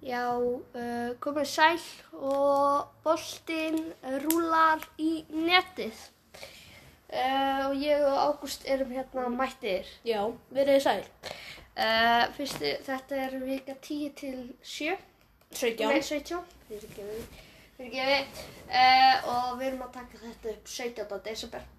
Já, 0.00 0.32
uh, 0.32 1.10
komið 1.20 1.44
sæl 1.44 1.80
og 2.16 2.86
boltinn 3.04 3.90
rúlar 4.22 4.80
í 4.96 5.26
netið. 5.28 5.98
Uh, 7.10 7.66
og 7.66 7.74
ég 7.76 8.00
og 8.08 8.16
Ágúst 8.22 8.64
erum 8.64 8.94
hérna 8.96 9.26
mættir. 9.34 9.84
Já, 10.06 10.22
verið 10.56 10.80
sæl. 10.86 11.04
Uh, 11.76 12.24
fyrstu, 12.38 12.72
þetta 12.86 13.20
er 13.26 13.36
vika 13.44 13.76
10 13.76 14.08
til 14.16 14.40
7. 14.62 14.96
17. 15.52 15.92
Nei, 15.92 16.00
17. 16.00 16.40
Fyrirgefi. 16.70 17.20
Fyrirgefi. 17.76 18.18
Uh, 18.70 19.30
og 19.34 19.54
við 19.60 19.68
erum 19.68 19.84
að 19.84 19.94
taka 20.00 20.24
þetta 20.24 20.56
upp 20.56 20.74
17. 20.78 21.22
desember. 21.28 21.70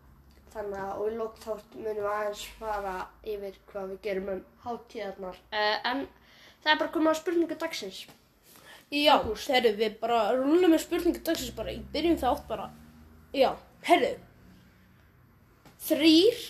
Þannig 0.54 0.82
að 0.84 0.94
og 0.94 1.06
í 1.10 1.18
lók 1.18 1.42
þátt 1.42 1.78
munum 1.80 2.04
við 2.04 2.14
aðeins 2.14 2.48
fara 2.60 2.96
yfir 3.24 3.62
hvað 3.72 3.94
við 3.96 4.02
gerum 4.06 4.34
um 4.36 4.48
hátíðarnar. 4.68 5.46
En 5.90 6.10
það 6.64 6.74
er 6.74 6.80
bara 6.82 6.94
komið 6.96 7.14
á 7.14 7.22
spurningu 7.22 7.58
dagsins. 7.60 8.06
Já, 8.92 9.16
herru, 9.48 9.74
við 9.80 10.00
bara 10.02 10.24
rúlum 10.36 10.74
með 10.74 10.84
spurningu 10.86 11.22
dagsins 11.24 11.54
bara 11.56 11.74
í 11.74 11.80
byrjun 11.94 12.20
þátt 12.20 12.48
bara. 12.50 12.70
Já, 13.36 13.54
herru. 13.88 14.16
Þrýr, 15.82 16.42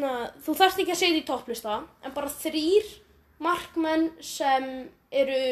na, 0.00 0.12
þú 0.44 0.54
þarft 0.58 0.80
ekki 0.82 0.94
að 0.94 1.00
segja 1.02 1.16
þetta 1.16 1.24
í 1.24 1.28
topplista, 1.28 1.80
en 2.02 2.14
bara 2.16 2.32
þrýr 2.32 2.94
markmenn 3.44 4.08
sem 4.24 4.64
eru 5.14 5.42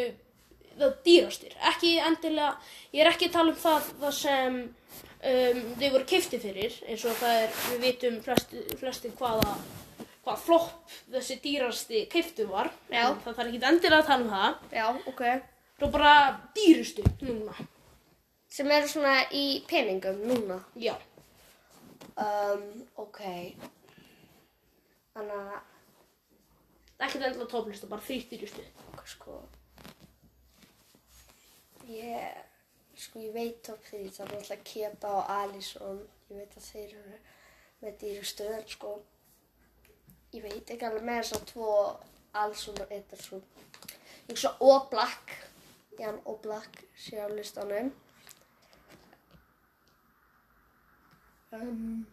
það 0.77 0.97
dýrastir. 1.05 1.55
Ekki 1.71 1.97
endilega, 2.03 2.57
ég 2.93 3.05
er 3.05 3.13
ekki 3.13 3.31
að 3.31 3.37
tala 3.39 3.53
um 3.53 3.61
það, 3.61 3.93
það 4.03 4.17
sem 4.19 4.59
um, 4.67 5.61
þeir 5.79 5.95
voru 5.95 6.09
kifti 6.09 6.41
fyrir, 6.43 6.77
eins 6.89 7.05
og 7.07 7.17
það 7.21 7.43
er, 7.45 7.59
við 7.71 7.85
vitum 7.87 8.19
flesti, 8.25 8.65
flesti 8.81 9.13
hvaða, 9.21 9.57
hvaða 10.27 10.43
flopp 10.43 10.95
þessi 11.15 11.37
dýrasti 11.45 12.03
kiftu 12.13 12.49
var. 12.51 12.73
Já. 12.91 13.05
En 13.13 13.21
Það 13.23 13.37
þarf 13.39 13.51
ekki 13.53 13.63
endilega 13.71 14.03
að 14.03 14.09
tala 14.11 14.25
um 14.27 14.33
það. 14.35 14.59
Já, 14.75 14.87
ok. 15.13 15.23
Það 15.77 15.87
er 15.89 15.93
bara 15.95 16.15
dýrustu 16.57 17.05
núna. 17.29 17.55
Sem 18.57 18.71
eru 18.73 18.89
svona 18.89 19.15
í 19.37 19.45
peningum 19.69 20.21
núna. 20.27 20.59
Já. 20.81 20.95
Um, 22.17 22.63
ok. 22.97 23.23
Þannig 25.17 25.41
að, 25.41 25.57
Ekki 26.97 27.19
endilega 27.21 27.45
topplista, 27.53 27.87
bara 27.91 28.01
þrýtt 28.01 28.31
dýrustu. 28.33 28.63
sko, 29.07 29.35
ég, 31.93 32.39
sko, 32.99 33.21
ég 33.21 33.35
veit 33.35 33.69
upp 33.71 33.85
því 33.87 34.01
það 34.15 34.23
er 34.25 34.33
náttúrulega 34.33 34.65
Kepa 34.71 35.11
og 35.19 35.29
Alisson. 35.35 36.01
Ég 36.31 36.41
veit 36.41 36.57
að 36.57 36.65
þeir 36.71 36.95
eru 36.97 37.19
með 37.85 37.99
dýru 38.01 38.25
stöðan, 38.27 38.65
sko. 38.73 38.95
Ég 40.37 40.43
veit 40.45 40.69
ekki 40.69 40.85
alveg 40.85 41.05
með 41.07 41.23
þess 41.23 41.37
að 41.39 41.45
tvo 41.49 41.69
Alisson 42.37 42.81
og 42.85 42.91
Ederson. 42.93 43.45
Ég 44.27 44.35
hugsa 44.35 44.51
Oblak, 44.61 45.33
Jan 45.97 46.19
Oblak 46.29 46.83
sé 46.93 47.17
á 47.17 47.29
listanum. 47.33 47.89
Um, 51.57 52.05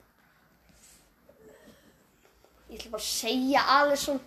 ég 2.70 2.78
ætla 2.78 2.94
bara 2.94 3.02
að 3.02 3.10
segja 3.10 3.66
Alisson. 3.76 4.24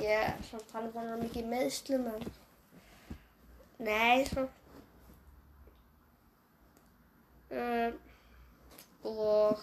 Ég 0.00 0.48
samt 0.48 0.72
hann 0.72 0.88
er 0.88 0.96
bara 0.96 1.20
mikið 1.20 1.52
meðslum 1.52 2.08
en 2.14 2.24
Nei, 3.78 4.24
svona 4.26 4.48
um, 7.50 8.00
og 9.04 9.60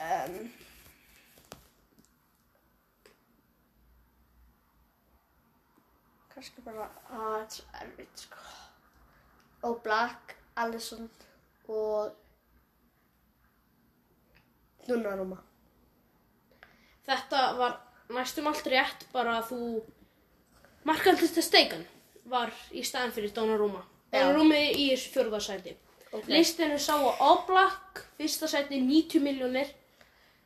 um, 0.00 0.38
kannski 6.38 6.62
bara 6.62 6.86
að 6.86 7.18
það 7.18 7.36
er 7.40 7.50
svo 7.50 7.64
erfitt 7.82 8.20
sko 8.22 8.42
og 9.66 9.80
Black, 9.82 10.36
Allison 10.54 11.08
og 11.66 12.12
Donnarumma 14.86 15.40
Þetta 17.08 17.40
var 17.56 17.78
næstum 18.12 18.46
allt 18.50 18.66
rétt, 18.68 19.06
bara 19.14 19.38
að 19.40 19.50
þú 19.50 19.60
markaldist 20.88 21.40
að 21.40 21.46
steikan 21.46 21.84
var 22.28 22.52
í 22.76 22.82
staðin 22.84 23.14
fyrir 23.16 23.32
Donnarumma. 23.32 23.80
Já. 24.12 24.18
Donnarumma 24.18 24.58
í 24.76 24.90
fjörðarsæti. 25.00 25.72
Ok. 26.12 26.28
Listinu 26.28 26.76
sá 26.76 26.98
að 26.98 27.22
Oblak, 27.24 28.02
fyrsta 28.20 28.50
sæti 28.52 28.82
90 28.84 29.24
miljónir, 29.24 29.72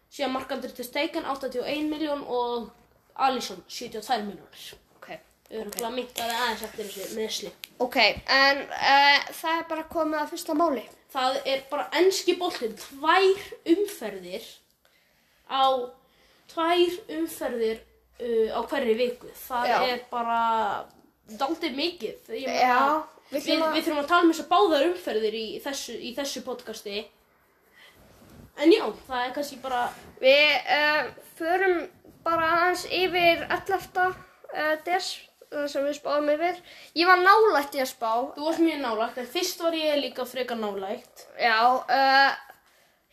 síðan 0.07 0.37
markaldist 0.37 0.79
að 0.79 0.89
steikan 0.93 1.27
81 1.27 1.91
miljón 1.91 2.23
og 2.31 2.71
Alisson 3.27 3.65
72 3.67 4.23
miljónir. 4.31 4.71
Við 5.53 5.61
erum 5.61 5.73
okay. 5.77 5.95
minkaði 5.99 6.37
aðeins 6.41 6.63
eftir 6.65 6.87
þessu 6.89 7.17
meðsli. 7.19 7.51
ok, 7.85 7.97
en 8.33 8.63
uh, 8.65 9.31
það 9.37 9.59
er 9.59 9.67
bara 9.69 9.89
komið 9.93 10.21
að 10.23 10.31
fyrsta 10.33 10.57
máli 10.57 10.85
Það 11.13 11.39
er 11.45 11.65
bara 11.69 11.89
enski 12.01 12.35
boltinn, 12.41 12.73
tvær 12.79 13.41
umferðir 13.69 14.45
á 15.45 15.93
tvær 16.49 16.95
umferðir 17.19 17.83
uh, 18.23 18.49
á 18.57 18.61
hverri 18.71 18.95
viku. 18.97 19.33
Það 19.37 19.69
Já. 19.69 19.77
er 19.91 20.05
bara 20.12 20.39
daldið 21.41 21.77
mikið. 21.77 22.31
Já, 22.41 23.03
við 23.29 23.37
við, 23.37 23.45
þurfum 23.45 23.67
að- 23.67 23.75
við 23.77 23.85
þurfum 23.85 24.03
að 24.03 24.09
tala 24.12 24.25
um 24.25 24.33
þessar 24.33 24.49
báðar 24.55 24.87
umferðir 24.89 25.37
í 25.37 25.47
þessu, 25.65 25.99
í 26.01 26.15
þessu 26.17 26.45
podcasti. 26.47 27.05
En 28.57 28.73
já, 28.73 28.85
það 29.09 29.27
er 29.27 29.37
kannski 29.37 29.61
bara, 29.61 29.83
Við 30.23 30.49
uh, 30.79 31.12
förum 31.37 31.79
bara 32.25 32.49
aðeins 32.57 32.87
yfir 32.89 33.45
11. 33.51 34.17
Uh, 34.53 34.77
des 34.87 35.12
uh, 35.53 35.67
sem 35.71 35.85
við 35.87 35.99
spáðum 35.99 36.31
yfir. 36.35 36.63
Ég 36.99 37.11
var 37.11 37.21
nálægt 37.23 37.77
í 37.77 37.83
að 37.83 37.91
spá. 37.93 38.13
þú 38.37 38.47
varst 38.47 38.65
mjög 38.65 38.81
nálægt, 38.83 39.21
en 39.21 39.29
fyrst 39.35 39.63
var 39.63 39.77
ég 39.77 40.01
líka 40.01 40.27
frekar 40.29 40.59
nálægt. 40.61 41.27
Já, 41.41 41.59
uh, 41.83 42.33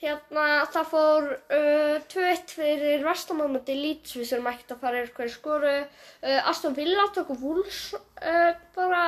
hérna 0.04 0.46
það 0.74 0.90
fór 0.94 1.30
uh, 1.36 1.98
2-1 2.14 2.56
fyrir 2.56 3.06
Vestamómandi 3.08 3.76
Leeds, 3.78 4.16
við 4.18 4.32
þurfum 4.32 4.52
ekkert 4.54 4.76
að 4.76 4.82
fara 4.86 5.04
yfir 5.04 5.16
hverju 5.18 5.36
skoru. 5.36 5.76
Uh, 6.24 6.40
Aston 6.52 6.78
Villa 6.78 7.10
tók 7.16 7.34
og 7.36 7.44
Wolves 7.44 7.84
bara 8.76 9.04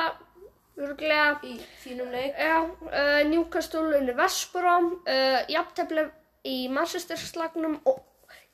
örglega. 0.80 1.36
Í 1.44 1.58
þínum 1.82 2.14
leik. 2.14 2.38
Já, 2.38 3.24
Newcastle 3.28 3.98
unni 3.98 4.14
Vespurum, 4.16 4.94
uh, 5.04 5.42
jafntefni 5.52 6.08
í 6.48 6.64
Manchester 6.72 7.20
slagnum 7.20 7.76
og 7.86 8.00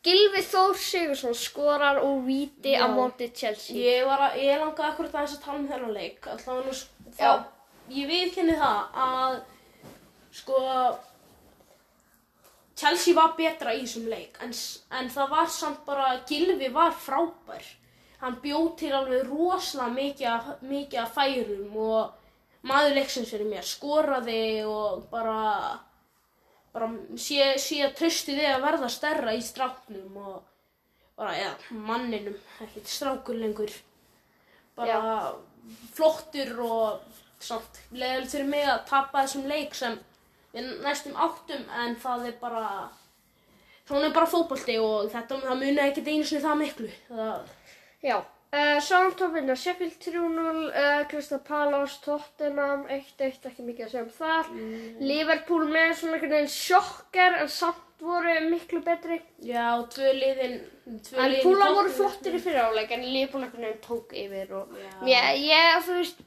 Gylfi 0.09 0.41
Þór 0.49 0.79
Sigursson 0.81 1.35
skorar 1.37 1.99
og 2.01 2.23
víti 2.25 2.73
Já. 2.73 2.81
á 2.81 2.87
móti 2.89 3.29
Chelsea. 3.29 3.77
Ég 3.77 4.07
var 4.09 4.31
að, 4.31 4.39
ég 4.41 4.63
langaði 4.63 4.89
akkurat 4.89 5.19
aðeins 5.19 5.35
að 5.37 5.43
tala 5.45 5.59
um 5.61 5.69
þennan 5.69 5.97
leik. 5.99 6.29
Alltaf 6.33 6.85
það, 7.19 7.43
ég 7.93 8.09
viðkenni 8.09 8.55
það 8.57 9.03
að, 9.05 9.37
sko, 10.39 10.63
Chelsea 12.79 13.17
var 13.19 13.35
betra 13.37 13.75
í 13.75 13.83
þessum 13.83 14.07
leik, 14.09 14.39
en, 14.45 14.55
en 14.95 15.11
það 15.13 15.35
var 15.35 15.51
samt 15.51 15.85
bara, 15.85 16.09
Gylfi 16.31 16.71
var 16.73 16.95
frábær. 16.95 17.67
Hann 18.23 18.39
bjóð 18.43 18.71
til 18.81 18.95
alveg 18.97 19.29
rosalega 19.29 19.93
mikið, 19.95 20.49
mikið 20.73 21.03
af 21.03 21.13
færum 21.15 21.77
og 21.85 22.65
maður 22.67 22.97
leiksins 22.97 23.31
fyrir 23.31 23.51
mér 23.51 23.67
skoraði 23.67 24.65
og 24.67 25.05
bara, 25.13 25.43
bara 26.75 26.89
sé, 27.17 27.55
sé 27.61 27.83
að 27.87 27.97
trösti 28.01 28.37
þig 28.37 28.49
að 28.53 28.65
verða 28.67 28.91
stærra 28.93 29.35
í 29.37 29.43
stráknum 29.45 30.19
og 30.23 30.39
bara, 31.19 31.35
eða, 31.35 31.55
manninum, 31.89 32.37
ekkert 32.65 32.91
strákur 32.91 33.39
lengur. 33.41 33.73
Bara 34.79 35.35
flottur 35.97 36.53
og 36.65 37.19
samt 37.43 37.81
leðilegt 37.95 38.35
fyrir 38.35 38.51
mig 38.51 38.67
að 38.67 38.85
tapa 38.89 39.25
þessum 39.25 39.49
leik 39.51 39.75
sem 39.77 39.99
við 40.55 40.71
næstum 40.85 41.19
áttum 41.19 41.67
en 41.83 41.97
það 42.01 42.31
er 42.31 42.39
bara 42.41 42.65
svona 43.89 44.09
er 44.09 44.15
bara 44.17 44.31
fótbolti 44.31 44.79
og 44.83 45.11
þetta 45.13 45.41
það 45.45 45.63
muni 45.63 45.83
ekkert 45.85 46.11
einu 46.11 46.27
sinni 46.27 46.45
það 46.45 46.61
miklu. 46.63 46.91
Það, 47.09 47.55
Já, 47.99 48.17
uh, 48.53 48.79
Southampton 48.81 49.33
vinna 49.35 49.57
Sheffield 49.57 49.99
3-0, 50.05 50.63
uh, 50.69 51.03
Crystal 51.11 51.39
Palace, 51.45 51.99
Tottenham 52.05 52.87
1-1, 52.89 53.45
ekki 53.51 53.67
mikið 53.67 53.87
að 53.87 53.93
segja 53.93 54.07
um 54.07 54.15
þar. 54.19 54.49
Liverpool 55.01 55.69
með 55.73 55.93
svona 56.01 56.17
einhvern 56.19 56.35
veginn 56.39 56.53
sjokker 56.55 57.39
en 57.43 57.53
samt 57.53 57.85
voru 58.01 58.31
miklu 58.51 58.79
betri. 58.87 59.21
já, 59.43 59.65
tvö 59.91 60.13
liðin 60.15 60.61
tvö 61.03 61.19
En 61.19 61.33
liðin 61.33 61.41
í 61.41 61.45
Púla 61.49 61.71
voru 61.75 61.91
flottir 61.91 62.37
í 62.39 62.43
fyriráleik 62.45 62.93
en 62.95 63.03
Liverpool 63.03 63.43
einhvern 63.43 63.67
veginn 63.67 63.81
tók 63.83 64.13
yfir 64.15 64.53
og 64.55 64.77
Já. 65.03 65.33
ég, 65.35 65.81
þú 65.83 65.97
veist, 65.99 66.21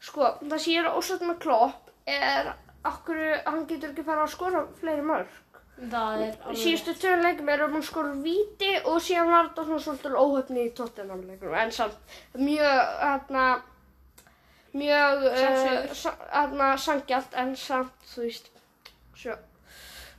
sko, 0.00 0.30
það 0.40 0.58
sem 0.62 0.72
ég 0.72 0.80
er 0.86 0.96
ósagt 0.96 1.26
með 1.28 1.42
Klopp 1.44 1.90
er 2.08 2.54
okkur, 2.86 3.20
hann 3.44 3.66
getur 3.68 3.90
ekki 3.92 4.04
fara 4.06 4.24
að 4.24 4.32
skora 4.32 4.64
fleiri 4.80 5.02
mörg. 5.04 5.28
Það 5.76 6.22
er 6.24 6.36
alveg 6.40 6.60
Síðustu 6.62 6.94
tveim 6.96 7.22
leikum 7.24 7.48
er 7.52 7.62
að 7.66 7.74
hann 7.76 7.84
skora 7.84 8.12
víti 8.24 8.70
og 8.88 8.96
síðan 9.04 9.28
var 9.32 9.48
þetta 9.50 9.64
svona 9.68 9.82
svolítið 9.84 10.14
óhöfni 10.22 10.62
í 10.64 10.72
Tottenham 10.78 11.24
leikum 11.28 11.56
en 11.60 11.72
samt 11.76 12.16
mjög, 12.40 12.80
hérna, 13.02 13.44
mjög, 14.76 15.26
uh, 15.32 15.92
sa- 16.00 16.16
hérna, 16.32 16.70
sangjalt 16.80 17.36
en 17.42 17.52
samt, 17.60 18.08
þú 18.14 18.24
veist, 18.24 18.48
sjö, 19.20 19.36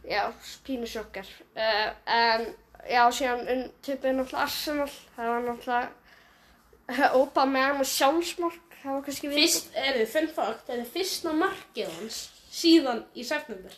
já, 0.05 0.23
pínu 0.67 0.87
sjokkar. 0.89 1.29
Uh, 1.57 1.89
en, 2.05 2.47
já, 2.85 3.01
síðan 3.17 3.67
töpuði 3.85 4.13
náttúrulega 4.19 4.45
Arsenal, 4.45 4.89
það 5.17 5.33
var 5.33 5.45
náttúrulega 5.49 7.11
Aubameyang 7.17 7.81
með 7.81 7.89
sjálfsmark, 7.95 8.77
það 8.83 8.93
var 8.93 9.05
kannski 9.09 9.33
við. 9.33 9.41
Fyrst, 9.41 9.73
er 9.75 10.01
þið, 10.05 10.31
þetta 10.37 10.77
er 10.77 10.85
fyrsta 10.93 11.33
markið 11.41 11.93
hans 11.97 12.21
síðan 12.61 13.03
í 13.17 13.25
september. 13.27 13.73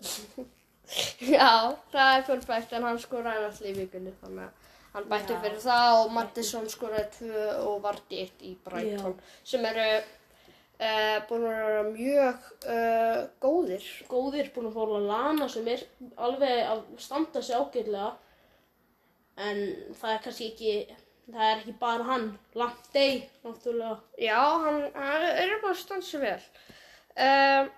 Já, 1.36 1.74
það 1.92 2.12
er 2.12 2.26
fullbækt 2.28 2.76
en 2.76 2.86
hann 2.86 3.02
skoraði 3.02 3.46
náttúrulega 3.46 3.72
í 3.72 3.80
vikunni 3.80 4.14
þannig 4.20 4.44
að 4.46 4.74
hann 4.96 5.08
bætti 5.10 5.34
Já. 5.34 5.40
fyrir 5.44 5.64
það 5.64 5.94
og 6.02 6.12
Mattisson 6.16 6.68
skoraði 6.72 7.08
tvö 7.18 7.48
og 7.66 7.80
Vardy 7.84 8.20
eitt 8.22 8.44
í 8.46 8.54
Brighton 8.64 9.18
sem 9.44 9.66
eru 9.68 9.88
uh, 10.80 11.16
búin 11.28 11.46
að 11.48 11.56
vera 11.56 11.82
mjög 11.88 12.46
uh, 12.74 13.24
góðir. 13.42 13.88
Góðir 14.10 14.52
búin 14.54 14.70
að 14.70 14.78
fóla 14.78 15.00
Lana 15.06 15.48
sem 15.52 15.68
er 15.72 15.82
alveg 16.16 16.62
að 16.66 16.84
standa 17.02 17.42
sig 17.42 17.56
ágætlega. 17.58 18.12
En 19.36 19.62
það 19.98 20.12
er 20.14 20.22
kannski 20.24 20.50
ekki, 20.52 20.76
það 21.28 21.48
er 21.48 21.56
ekki 21.58 21.74
bara 21.80 22.10
hann. 22.10 22.28
Lamptey, 22.56 23.18
náttúrulega. 23.44 23.98
Já, 24.22 24.40
hann, 24.64 24.86
hann 24.96 25.26
er 25.32 25.58
bara 25.60 25.74
að 25.74 25.82
standa 25.82 26.08
sér 26.08 26.24
vel. 26.24 26.38
Um, 27.16 27.74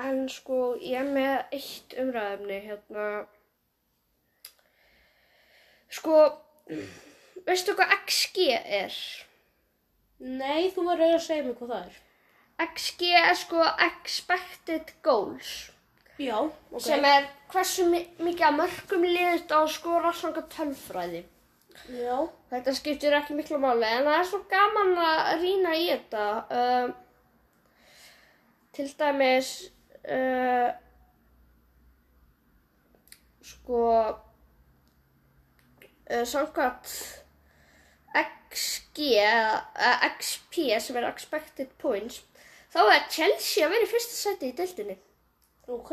en 0.00 0.24
sko, 0.28 0.74
ég 0.82 0.98
er 1.00 1.10
með 1.14 1.54
eitt 1.58 1.94
umræðefni 2.02 2.60
hérna. 2.64 3.04
Sko, 5.94 6.16
veistu 7.46 7.76
hvað 7.78 7.94
XG 8.02 8.48
er? 8.56 8.96
Nei, 10.24 10.70
þú 10.74 10.88
verður 10.88 11.18
að 11.18 11.22
segja 11.26 11.44
mér 11.46 11.58
hvað 11.58 11.74
það 11.74 11.84
er. 11.84 12.00
XG 12.64 13.06
er 13.18 13.36
sko 13.38 13.62
expected 13.82 14.92
goals 15.02 15.70
Já, 16.22 16.36
ok. 16.46 16.78
sem 16.82 17.02
er 17.02 17.24
hversu 17.50 17.88
mi 17.90 18.04
mikið 18.22 18.46
að 18.46 18.58
mörgum 18.60 19.06
liðist 19.06 19.50
á 19.50 19.58
að 19.58 19.72
skora 19.74 20.12
svona 20.14 20.44
tölfræði. 20.54 21.24
Já, 21.90 22.18
Þetta 22.52 22.74
skiptir 22.78 23.16
ekki 23.18 23.34
miklu 23.34 23.58
máli 23.58 23.88
en 23.88 24.06
það 24.06 24.18
er 24.20 24.28
svo 24.30 24.38
gaman 24.50 24.92
að 25.02 25.32
rýna 25.42 25.72
í 25.74 25.88
þetta. 25.90 26.26
Um, 26.60 26.92
til 28.74 28.86
dæmis, 28.98 29.50
uh, 30.08 30.70
sko, 33.44 33.80
uh, 36.10 36.24
samkvæmt 36.28 36.94
XG, 38.54 38.98
eða 39.18 40.12
XP 40.14 40.60
sem 40.80 40.96
er 41.00 41.08
expected 41.08 41.74
points, 41.80 42.22
þá 42.72 42.80
er 42.84 43.10
Chelsea 43.10 43.66
að 43.66 43.74
vera 43.74 43.86
í 43.86 43.90
fyrsta 43.90 44.16
sæti 44.20 44.52
í 44.52 44.56
deildinni. 44.58 44.96
ok. 45.68 45.92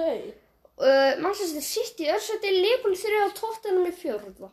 Uh, 0.81 1.13
Manchester 1.21 1.61
City 1.61 2.07
er 2.09 2.21
sæti 2.23 2.49
Liverpool 2.55 2.95
í 2.95 2.99
þriða 2.99 3.27
og 3.27 3.35
Tottenham 3.37 3.89
í 3.89 3.93
fjórða. 3.93 4.49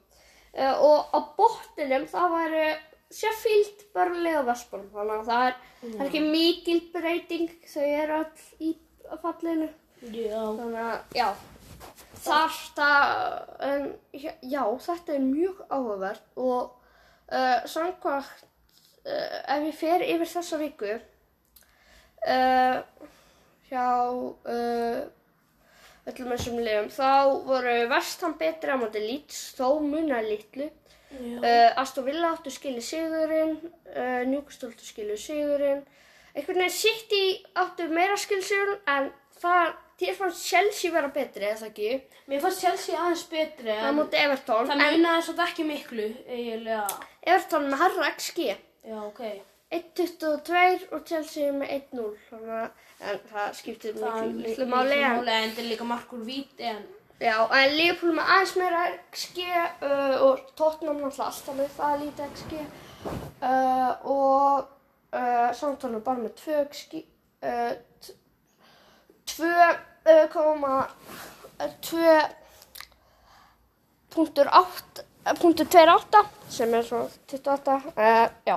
Uh, 0.52 0.74
og 0.84 1.14
á 1.14 1.18
botninum 1.36 2.04
það 2.10 2.34
væri 2.34 2.66
Sheffield, 3.14 3.86
Burnley 3.94 4.36
og 4.36 4.48
Vestbrom. 4.48 4.88
Þannig 4.92 5.14
að 5.14 5.30
það 5.30 5.46
er, 5.46 5.54
það 5.80 6.02
er 6.02 6.10
ekki 6.10 6.24
mikil 6.26 6.78
breyting, 6.92 7.54
þau 7.70 7.86
eru 7.86 8.18
öll 8.18 8.66
í 8.68 8.74
fallinu. 9.22 9.68
Já, 10.14 10.42
Þannig 10.58 10.80
að, 10.84 10.98
já, 11.18 11.28
það, 12.22 12.58
um, 13.68 13.86
já, 14.14 14.62
þetta 14.86 15.14
er 15.16 15.24
mjög 15.24 15.62
áhugavert 15.66 16.38
og 16.38 16.76
uh, 17.32 17.66
samkvæmt, 17.66 18.44
uh, 19.02 19.38
ef 19.56 19.68
ég 19.68 19.78
fer 19.80 20.06
yfir 20.06 20.32
þessa 20.36 20.60
viku, 20.62 20.98
uh, 22.30 23.08
hjá 23.68 23.86
uh, 24.14 25.00
öllum 26.08 26.34
þessum 26.34 26.60
liðum, 26.62 26.90
þá 26.94 27.10
voru 27.48 27.74
Vestham 27.90 28.36
betri 28.40 28.72
á 28.72 28.80
móti 28.80 29.02
Leeds, 29.02 29.40
þó 29.58 29.80
munar 29.84 30.24
litlu. 30.26 30.70
Uh, 31.08 31.72
Aston 31.80 32.04
Villa 32.04 32.34
áttu 32.34 32.52
skilið 32.52 32.84
sigurinn, 32.84 33.54
uh, 33.94 34.22
Newcastle 34.28 34.68
áttu 34.72 34.84
skilið 34.84 35.20
sigurinn. 35.22 35.86
Einhvern 36.38 36.62
veginn 36.62 36.76
City 36.76 37.22
áttu 37.58 37.88
meira 37.90 38.16
sigurinn 38.20 38.78
en 38.86 39.10
það, 39.42 39.72
þér 39.98 40.18
fannst 40.20 40.44
Chelsea 40.46 40.94
vera 40.94 41.10
betri, 41.10 41.48
eða 41.48 41.64
það 41.64 41.70
ekki? 41.72 42.20
Mér 42.30 42.42
fannst 42.44 42.62
Chelsea 42.62 42.98
aðeins 42.98 43.24
betri 43.32 43.72
Það 43.72 43.88
en 43.90 43.98
múti 43.98 44.20
Everton, 44.22 44.70
það 44.70 44.84
en 44.86 44.96
munaði 44.98 45.24
svo 45.26 45.34
ekki 45.48 45.66
miklu, 45.66 46.08
eiginlega. 46.28 46.98
Everton 47.26 47.66
með 47.72 47.82
harra 47.82 48.12
XG. 48.14 48.52
Já, 48.86 48.98
ok. 49.02 49.24
1.22 49.74 50.86
og 50.94 51.02
Chelsea 51.10 51.50
með 51.52 51.74
1.0. 51.80 52.06
Þannig 52.30 52.54
að 52.60 52.86
en 53.08 53.20
það 53.32 53.50
skiptir 53.58 53.98
Það 53.98 54.22
miklu 54.22 54.46
litlu 54.46 54.70
máli. 54.70 55.02
En, 55.02 55.18
máli 55.18 55.34
en 55.34 55.50
þetta 55.50 55.64
er 55.64 55.70
líka 55.72 55.90
markur 55.90 56.24
víti 56.26 56.70
en 56.70 56.80
já, 57.18 57.34
en 57.42 57.74
Liverpool 57.74 58.14
með 58.14 58.32
aðeins 58.36 58.56
meira 58.62 58.86
XG 59.10 59.44
uh, 59.50 60.16
og 60.24 60.48
Tottenham 60.54 61.02
náttúrulega 61.02 61.28
alltaf 61.32 61.58
með 61.58 61.70
það 61.76 62.02
lítið 62.04 62.34
XG. 62.38 62.66
Uh, 63.42 64.10
og 64.14 64.77
uh, 65.12 65.50
samtalið 65.54 66.02
bara 66.06 66.22
með 66.24 66.34
2 66.42 66.56
XG. 66.68 67.02
Uh, 67.42 67.74
t- 68.02 68.16
2.28 75.34 76.22
sem 76.48 76.72
er 76.74 76.82
svo 76.86 77.02
28 77.28 77.74
uh, 77.74 78.28
já, 78.48 78.56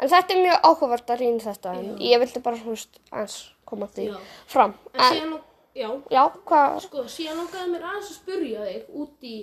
en 0.00 0.10
þetta 0.10 0.34
er 0.34 0.40
mjög 0.42 0.64
áhugavert 0.66 1.12
að 1.14 1.20
rýna 1.22 1.44
þetta 1.44 1.74
en 1.78 1.86
Já. 1.86 1.94
ég 2.10 2.22
vildi 2.24 2.42
bara 2.44 2.58
hlust 2.64 2.98
aðeins 3.12 3.36
koma 3.68 3.86
því 3.94 4.08
Já. 4.10 4.16
fram 4.50 4.74
En 4.94 5.00
en, 5.00 5.12
síðan, 5.14 5.36
já, 5.78 5.88
já, 6.16 6.22
hvað 6.50 6.80
sko, 6.86 7.04
síðan 7.14 7.38
langaði 7.44 7.68
mér 7.76 7.86
aðeins 7.92 8.10
að 8.10 8.16
spurja 8.18 8.66
þig 8.66 8.82
út 9.04 9.28
í 9.30 9.36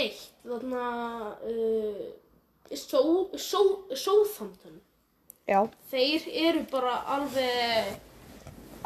eitt, 0.00 0.26
þarna, 0.46 0.84
uh, 1.46 2.02
Só- 2.70 3.34
Só- 3.34 3.88
Southampton. 3.98 4.76
Já, 5.50 5.60
Þeir 5.90 6.26
eru 6.46 6.64
bara 6.70 6.94
alveg, 7.16 7.92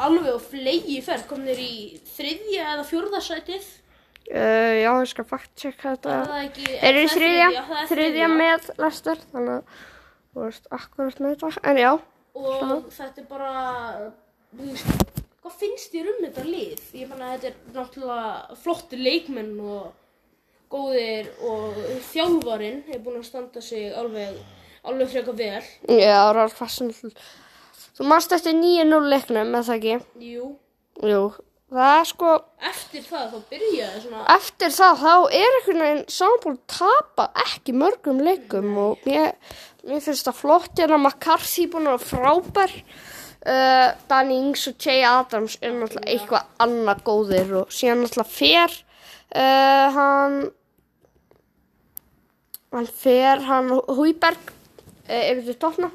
alveg 0.01 0.29
á 0.33 0.39
flegi 0.49 0.99
ferð, 1.05 1.25
komnir 1.29 1.59
í 1.61 1.73
þriðja 2.15 2.69
eða 2.75 2.85
fjórða 2.89 3.21
sætið. 3.23 3.67
uh, 4.31 4.73
já, 4.81 4.89
ég 5.03 5.11
skal 5.13 5.27
fakt 5.29 5.51
checka 5.61 5.93
þetta 5.95 6.15
Er 6.17 6.31
það 6.31 6.45
ekki? 6.47 6.65
þeir 6.73 6.89
eru 6.89 6.99
í 6.99 7.05
er 7.05 7.13
þriðja, 7.15 7.49
er 7.81 7.91
þriðja 7.93 8.29
með 8.33 8.69
Lester 8.81 9.21
þannig 9.31 9.55
að 9.59 9.83
þú 10.35 10.45
veist 10.47 10.71
akkurat 10.79 11.19
með 11.23 11.35
þetta 11.35 11.69
en 11.71 11.81
já, 11.83 11.91
Og 12.35 12.89
þetta 12.91 13.21
er 13.21 13.27
bara, 13.29 13.51
hvað 14.55 15.53
finnst 15.61 15.93
þér 15.93 16.09
um 16.11 16.17
þetta 16.25 16.43
lið? 16.49 16.81
Ég 16.99 17.07
menna 17.11 17.29
þetta 17.35 17.51
er 17.51 17.77
náttúrulega 17.77 18.57
flottir 18.63 18.99
leikmenn 19.05 19.53
og 19.61 19.93
góðir 20.73 21.29
og 21.45 21.77
þjálfarinn 22.09 22.81
er 22.91 22.99
búinn 23.05 23.21
að 23.21 23.27
standa 23.29 23.61
sig 23.63 23.93
alveg, 23.95 24.35
alveg 24.91 25.11
frekar 25.11 25.35
vel. 25.39 25.65
já, 25.89 26.19
Ralf 26.35 26.61
Hassel 26.61 26.91
þú 27.95 28.07
manst 28.09 28.35
eftir 28.35 28.55
9-0 28.57 29.11
leiknum 29.11 29.51
með 29.53 29.67
það 29.69 29.75
ekki? 29.79 29.97
Jú, 30.31 30.47
jú, 31.05 31.21
það 31.73 31.91
er 31.99 32.09
sko 32.11 32.31
eftir 32.71 33.05
það 33.09 33.27
þá 33.33 33.37
byrjaði 33.53 34.01
svona, 34.05 34.23
eftir 34.35 34.73
það 34.75 35.03
þá 35.03 35.13
er 35.41 35.57
einhvern 35.59 35.83
veginn 35.85 36.05
samanbúin 36.17 36.59
tapa 36.75 37.27
ekki 37.45 37.75
mörgum 37.81 38.23
leikum 38.25 38.71
og 38.83 39.05
mér, 39.07 39.35
mér 39.87 40.03
finnst 40.05 40.27
það 40.27 40.41
flott 40.41 40.81
hérna 40.81 41.01
McCarthy 41.01 41.69
búin 41.71 41.91
að 41.91 42.07
frábær. 42.09 42.79
Uh, 43.45 43.91
Danny 44.09 44.39
Ings 44.41 44.63
og 44.71 44.79
Jay 44.81 45.03
Adams 45.05 45.59
er 45.61 45.75
náttúrulega 45.75 46.09
eitthvað 46.15 46.47
annað 46.65 47.03
góðir 47.05 47.51
og 47.59 47.73
síðan 47.77 47.99
náttúrulega 48.01 48.33
fer 48.33 48.73
uh, 49.37 49.91
hann 49.93 50.37
hann 52.73 52.89
fer 52.89 53.43
hann 53.45 53.69
Húiberg 53.85 54.54
uh, 55.09 55.23
yfir 55.31 55.45
til 55.49 55.59
topna 55.61 55.91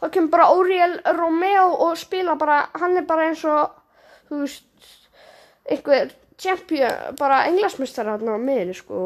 þá 0.00 0.06
kemur 0.12 0.32
bara 0.34 0.50
Oriel 0.54 0.98
Romeo 1.16 1.66
og 1.86 1.96
spila 1.98 2.36
bara, 2.38 2.66
hann 2.76 2.96
er 2.98 3.06
bara 3.08 3.30
eins 3.30 3.44
og 3.48 3.74
þú 4.28 4.42
veist 4.44 4.92
einhver 5.66 6.12
champion, 6.38 7.16
bara 7.18 7.44
englasmestari 7.48 8.12
hann 8.12 8.28
á 8.28 8.38
miðri 8.38 8.76
sko. 8.76 9.00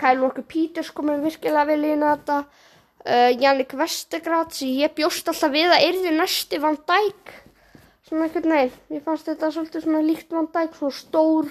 Kyle 0.00 0.22
Walker 0.24 0.44
Peters 0.46 0.90
komið 0.94 1.28
virkilega 1.28 1.68
vel 1.70 1.84
inn 1.92 2.02
að 2.02 2.16
þetta. 2.16 2.38
Uh, 3.02 3.30
Jannik 3.34 3.72
Vestergaard 3.74 4.52
sem 4.54 4.76
ég 4.78 4.92
bjóst 4.94 5.26
alltaf 5.30 5.50
við 5.50 5.72
að 5.74 5.86
yrði 5.88 6.12
næsti 6.14 6.60
Van 6.62 6.78
Dijk. 6.86 7.32
Svona 8.06 8.28
einhvern 8.28 8.54
veginn, 8.54 8.76
ég 8.94 9.04
fannst 9.06 9.30
þetta 9.30 9.50
svolítið 9.54 9.86
svona 9.86 10.02
líkt 10.06 10.34
Van 10.34 10.48
Dijk, 10.54 10.76
svona 10.78 10.98
stór 10.98 11.50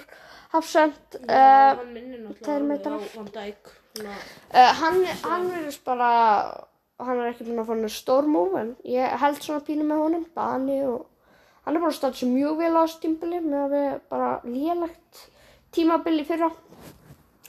hafsend 0.52 1.18
uh, 1.20 1.28
uh, 1.28 1.80
hann 1.80 1.94
minnir 1.96 2.24
náttúrulega 2.24 2.98
Van 3.16 3.32
Dijk. 3.36 3.72
Uh, 4.00 4.16
hann, 4.80 5.02
hann 5.26 5.50
verðist 5.52 5.84
bara 5.88 6.12
hann 7.08 7.20
er 7.22 7.32
ekki 7.34 7.46
búin 7.48 7.60
að 7.62 7.68
fá 7.70 7.74
hann 7.76 7.90
stór 7.90 8.28
múf 8.30 8.56
en 8.60 8.76
ég 8.86 9.18
held 9.22 9.40
svona 9.42 9.64
pínu 9.68 9.84
með 9.88 10.02
honum 10.06 10.26
Dani 10.36 10.80
og 10.88 11.06
hann 11.66 11.76
er 11.78 11.82
bara 11.86 11.92
stað 11.98 12.16
sem 12.22 12.34
mjög 12.36 12.58
vel 12.58 12.74
á 12.78 12.84
stimbili 12.90 13.40
með 13.46 13.62
að 13.66 13.76
við 13.76 14.00
bara 14.10 14.32
lélegt 14.46 15.24
tímabili 15.72 16.26
fyrra 16.28 16.52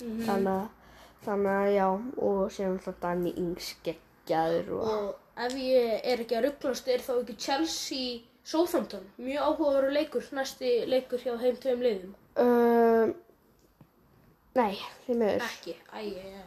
Mhm. 0.03 0.23
þannig 0.27 0.53
að 0.53 0.69
þannig 1.25 1.53
að 1.63 1.75
já 1.77 1.87
og 2.27 2.39
síðan 2.51 2.73
alltaf 2.79 2.97
Dani 3.01 3.31
Ings 3.39 3.75
geggjaður 3.87 4.71
og 4.79 4.87
og 4.93 5.15
ef 5.47 5.53
ég 5.55 6.01
er 6.05 6.19
ekki 6.25 6.37
að 6.39 6.45
rugglast 6.49 6.89
er 6.89 6.99
þá 6.99 7.13
ekki 7.21 7.37
Chelsea 7.39 8.21
Southampton, 8.45 9.05
mjög 9.23 9.39
áhugaveru 9.47 9.93
leikur, 9.95 10.25
næsti 10.35 10.73
leikur 10.91 11.19
hjá 11.23 11.37
þeim 11.39 11.57
tveim 11.63 11.83
liðum. 11.85 12.15
um, 12.43 13.15
nei, 14.59 14.75
því 15.07 15.15
miður 15.21 15.45
Ekki, 15.47 15.75
æ, 15.95 15.99
ég, 16.03 16.41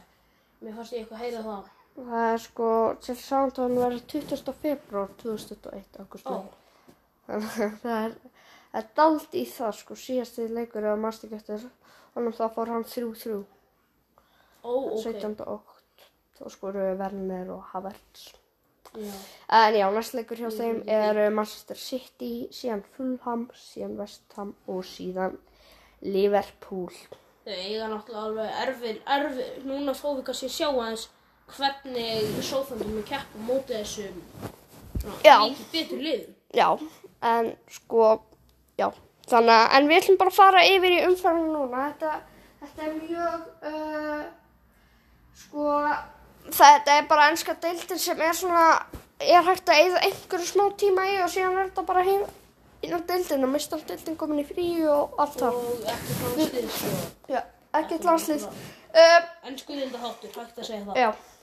mér 0.62 0.76
fannst 0.76 0.92
ég 0.94 1.06
eitthvað 1.06 1.22
heyra 1.24 1.44
það. 1.46 1.70
Það 1.96 2.25
er 2.28 2.42
sko, 2.44 2.70
Chelsea 3.00 3.24
Southampton 3.24 3.78
verður 3.80 4.02
20. 4.12 4.54
februar 4.62 5.12
2021 5.22 6.00
ágúst. 6.04 6.28
Ó, 6.28 6.44
Þannig 7.25 7.60
að 7.66 7.78
það 7.82 8.00
er, 8.00 8.16
það 8.72 8.80
er 8.82 8.90
dald 9.00 9.38
í 9.40 9.44
það 9.50 9.75
sko, 9.80 9.98
síðasti 10.00 10.48
leikur 10.52 10.88
eða 10.92 11.12
eftir 11.40 11.68
honum 12.16 12.36
þá 12.36 12.46
fór 12.56 12.74
hann 12.74 12.88
3-3, 12.88 13.38
ó, 14.64 14.72
ok. 14.72 15.06
17. 15.06 15.38
okt, 15.56 16.08
þá 16.40 16.46
skoru 16.52 16.90
Werner 17.00 17.54
og 17.56 17.64
Havertz. 17.72 18.34
Já. 18.96 19.16
En 19.52 19.75
já, 19.75 19.86
næst 19.92 20.16
leikur 20.16 20.40
hjá 20.40 20.52
þeim 20.56 20.84
er 20.88 21.18
uh, 21.25 21.32
Manchester 21.34 21.80
City, 21.80 22.48
síðan 22.56 22.86
Fulham, 22.96 23.50
síðan 23.60 23.98
West 24.00 24.36
Ham 24.38 24.54
og 24.72 24.86
síðan 24.88 25.36
Liverpool. 26.04 26.92
Þau 27.46 27.56
eiga 27.56 27.90
náttúrulega 27.92 28.24
alveg 28.30 28.62
erfið, 28.64 29.02
erfið, 29.18 29.52
núna 29.68 29.96
kannski 29.96 30.48
að 30.48 30.56
sjá 30.56 30.70
aðeins 30.70 31.10
hvernig 31.54 32.44
sóþandum 32.44 32.96
við 33.00 33.06
keppum 33.10 33.50
mótið 33.50 33.82
þessum 33.82 34.22
svona, 35.02 35.18
Já. 35.24 35.36
mikið 35.44 35.68
betur 35.74 36.02
liðum. 36.06 36.36
Já, 36.56 36.70
en 37.32 37.52
sko, 37.72 38.08
já, 38.80 38.88
þannig 39.30 39.56
að, 39.56 39.66
en 39.78 39.90
við 39.92 40.00
ætlum 40.02 40.20
bara 40.22 40.34
að 40.34 40.40
fara 40.40 40.64
yfir 40.70 40.96
í 40.96 41.04
umfærinu 41.10 41.52
núna. 41.54 41.84
Þetta, 41.92 42.14
þetta 42.64 42.88
er 42.88 42.96
mjög, 43.02 43.50
uh, 43.72 44.24
sko, 45.44 45.68
þetta 46.62 46.98
er 47.00 47.10
bara 47.12 47.28
ennska 47.32 47.58
deildin 47.66 48.02
sem 48.02 48.24
er 48.25 48.34
svona, 48.38 48.66
er 49.20 49.46
hægt 49.48 49.70
að 49.70 49.84
eyða 49.84 50.02
einhverju 50.10 50.50
smá 50.50 50.66
tíma 50.80 51.06
í 51.12 51.20
og 51.24 51.30
síðan 51.34 51.60
er 51.60 51.70
þetta 51.70 51.86
bara 51.92 52.04
hinn 52.08 52.25
inn 52.86 52.94
á 52.94 53.00
deildinu, 53.08 53.48
mistardeildin 53.50 54.18
komin 54.20 54.44
í 54.44 54.48
frí 54.48 54.66
og 54.92 55.16
allt 55.22 55.40
það. 55.42 55.56
Og 55.62 55.86
ekki 55.94 56.18
landslið 56.22 56.74
svo. 56.75 56.98
Já, 57.32 57.40
ekkert 57.80 58.10
landslið. 58.10 58.50
Uh, 58.96 59.24
En 59.44 59.58
skuðinda 59.60 60.00
þáttur, 60.00 60.36
hægt 60.36 60.60
að 60.60 60.68
segja 60.70 60.84
það. 60.86 61.00
Já. 61.02 61.35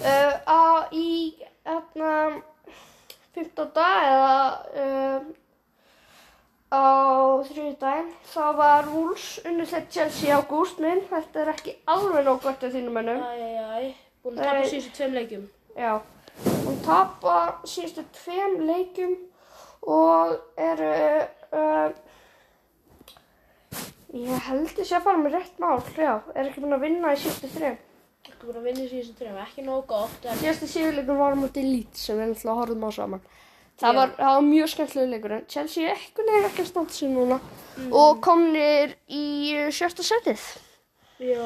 Uh, 0.00 0.32
á, 0.48 0.60
í 0.96 1.36
hérna 1.66 2.40
15 3.36 3.72
dag 3.76 4.06
eða 4.08 4.36
uh, 4.80 5.26
á 6.72 6.84
þriði 7.44 7.74
daginn 7.82 8.12
þá 8.30 8.44
var 8.56 8.88
Wolves 8.88 9.26
unnið 9.44 9.74
þegar 9.74 9.90
Chelsea 9.92 10.30
í 10.30 10.38
ágúst 10.38 10.80
minn. 10.80 11.02
Þetta 11.10 11.42
er 11.42 11.50
ekki 11.52 11.74
alveg 11.84 12.24
nóg 12.24 12.40
gott 12.46 12.64
af 12.64 12.72
þínum. 12.72 12.96
Æjæjæj, 13.02 13.90
búin 14.24 14.38
að 14.38 14.48
tapa 14.48 14.62
Nei. 14.62 14.70
síðustu 14.70 14.94
tveim 14.96 15.18
leikjum. 15.18 15.44
Já. 15.76 15.92
Hún 16.64 16.80
tapa 16.86 17.36
síðustu 17.68 18.06
tveim 18.22 18.56
leikjum 18.70 19.14
og 19.84 20.34
eru 20.60 20.90
uh, 21.60 21.92
ég 24.16 24.48
held 24.48 24.72
þessi 24.78 24.96
að 24.96 25.06
fara 25.10 25.20
með 25.20 25.36
rétt 25.36 25.60
mál, 25.62 25.78
já, 25.92 26.16
er 26.32 26.48
ekki 26.48 26.64
búin 26.64 26.78
að 26.78 26.88
vinna 26.88 27.12
í 27.12 27.20
síðustu 27.20 27.52
þreim. 27.58 27.78
Ekki 28.40 28.48
búin 28.48 28.56
að 28.56 28.68
vinna 28.70 28.84
í 28.86 28.88
síðustu 28.88 29.18
tveim, 29.18 29.34
ekki 29.42 29.62
nógu 29.66 29.82
gott. 29.90 30.22
En 30.24 30.38
Síðasti 30.40 30.66
sigurleikur 30.70 31.18
var 31.18 31.34
móti 31.36 31.60
Leeds 31.60 32.06
sem 32.06 32.16
við 32.16 32.30
náttúrulega 32.30 32.54
horfum 32.56 32.86
á 32.88 32.90
saman. 32.96 33.24
Það 33.82 33.98
var, 33.98 34.14
það 34.16 34.32
var 34.36 34.46
mjög 34.46 34.70
skemmtilega 34.72 35.10
leikur 35.10 35.34
en 35.36 35.42
Chelsea 35.52 35.84
er 35.84 35.98
eitthvað 35.98 36.30
nefnir 36.30 36.48
ekki 36.48 36.62
að 36.64 36.70
standa 36.70 36.96
sig 36.96 37.12
núna 37.12 37.38
og 38.00 38.22
komnir 38.24 38.94
í 39.12 39.26
uh, 39.58 39.66
sjötta 39.76 40.06
setið. 40.08 40.46
Já, 41.20 41.44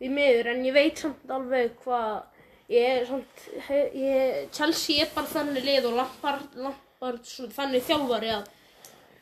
við 0.00 0.16
miður, 0.16 0.50
en 0.54 0.64
ég 0.64 0.78
veit 0.78 1.04
samt 1.04 1.36
alveg 1.36 1.76
hvað, 1.84 2.42
ég 2.72 2.88
er 2.94 3.06
samt, 3.12 3.46
ég, 3.68 4.42
Chelsea 4.56 5.04
er 5.04 5.12
bara 5.12 5.28
þannig 5.34 5.68
lið 5.68 5.90
og 5.90 6.00
Lampard, 6.00 6.56
Lampard 6.56 7.36
þannig 7.52 7.84
þjálfari 7.84 8.32
að 8.38 8.48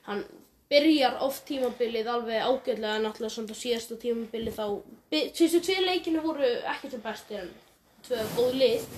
hann 0.06 0.22
byrjar 0.68 1.16
oft 1.24 1.46
tímabilið 1.48 2.08
alveg 2.12 2.42
ágætlega 2.44 2.96
en 2.98 3.06
náttúrulega 3.06 3.34
samt 3.34 3.52
á 3.52 3.56
síðasta 3.56 3.96
tímabilið 4.02 4.58
þá, 4.58 4.66
síðustu 5.10 5.62
tvið 5.64 5.86
leikinu 5.86 6.24
voru 6.24 6.50
ekki 6.74 6.90
sem 6.92 7.04
bestir 7.04 7.40
en 7.44 7.52
tvö 8.04 8.24
góð 8.36 8.58
lið, 8.62 8.88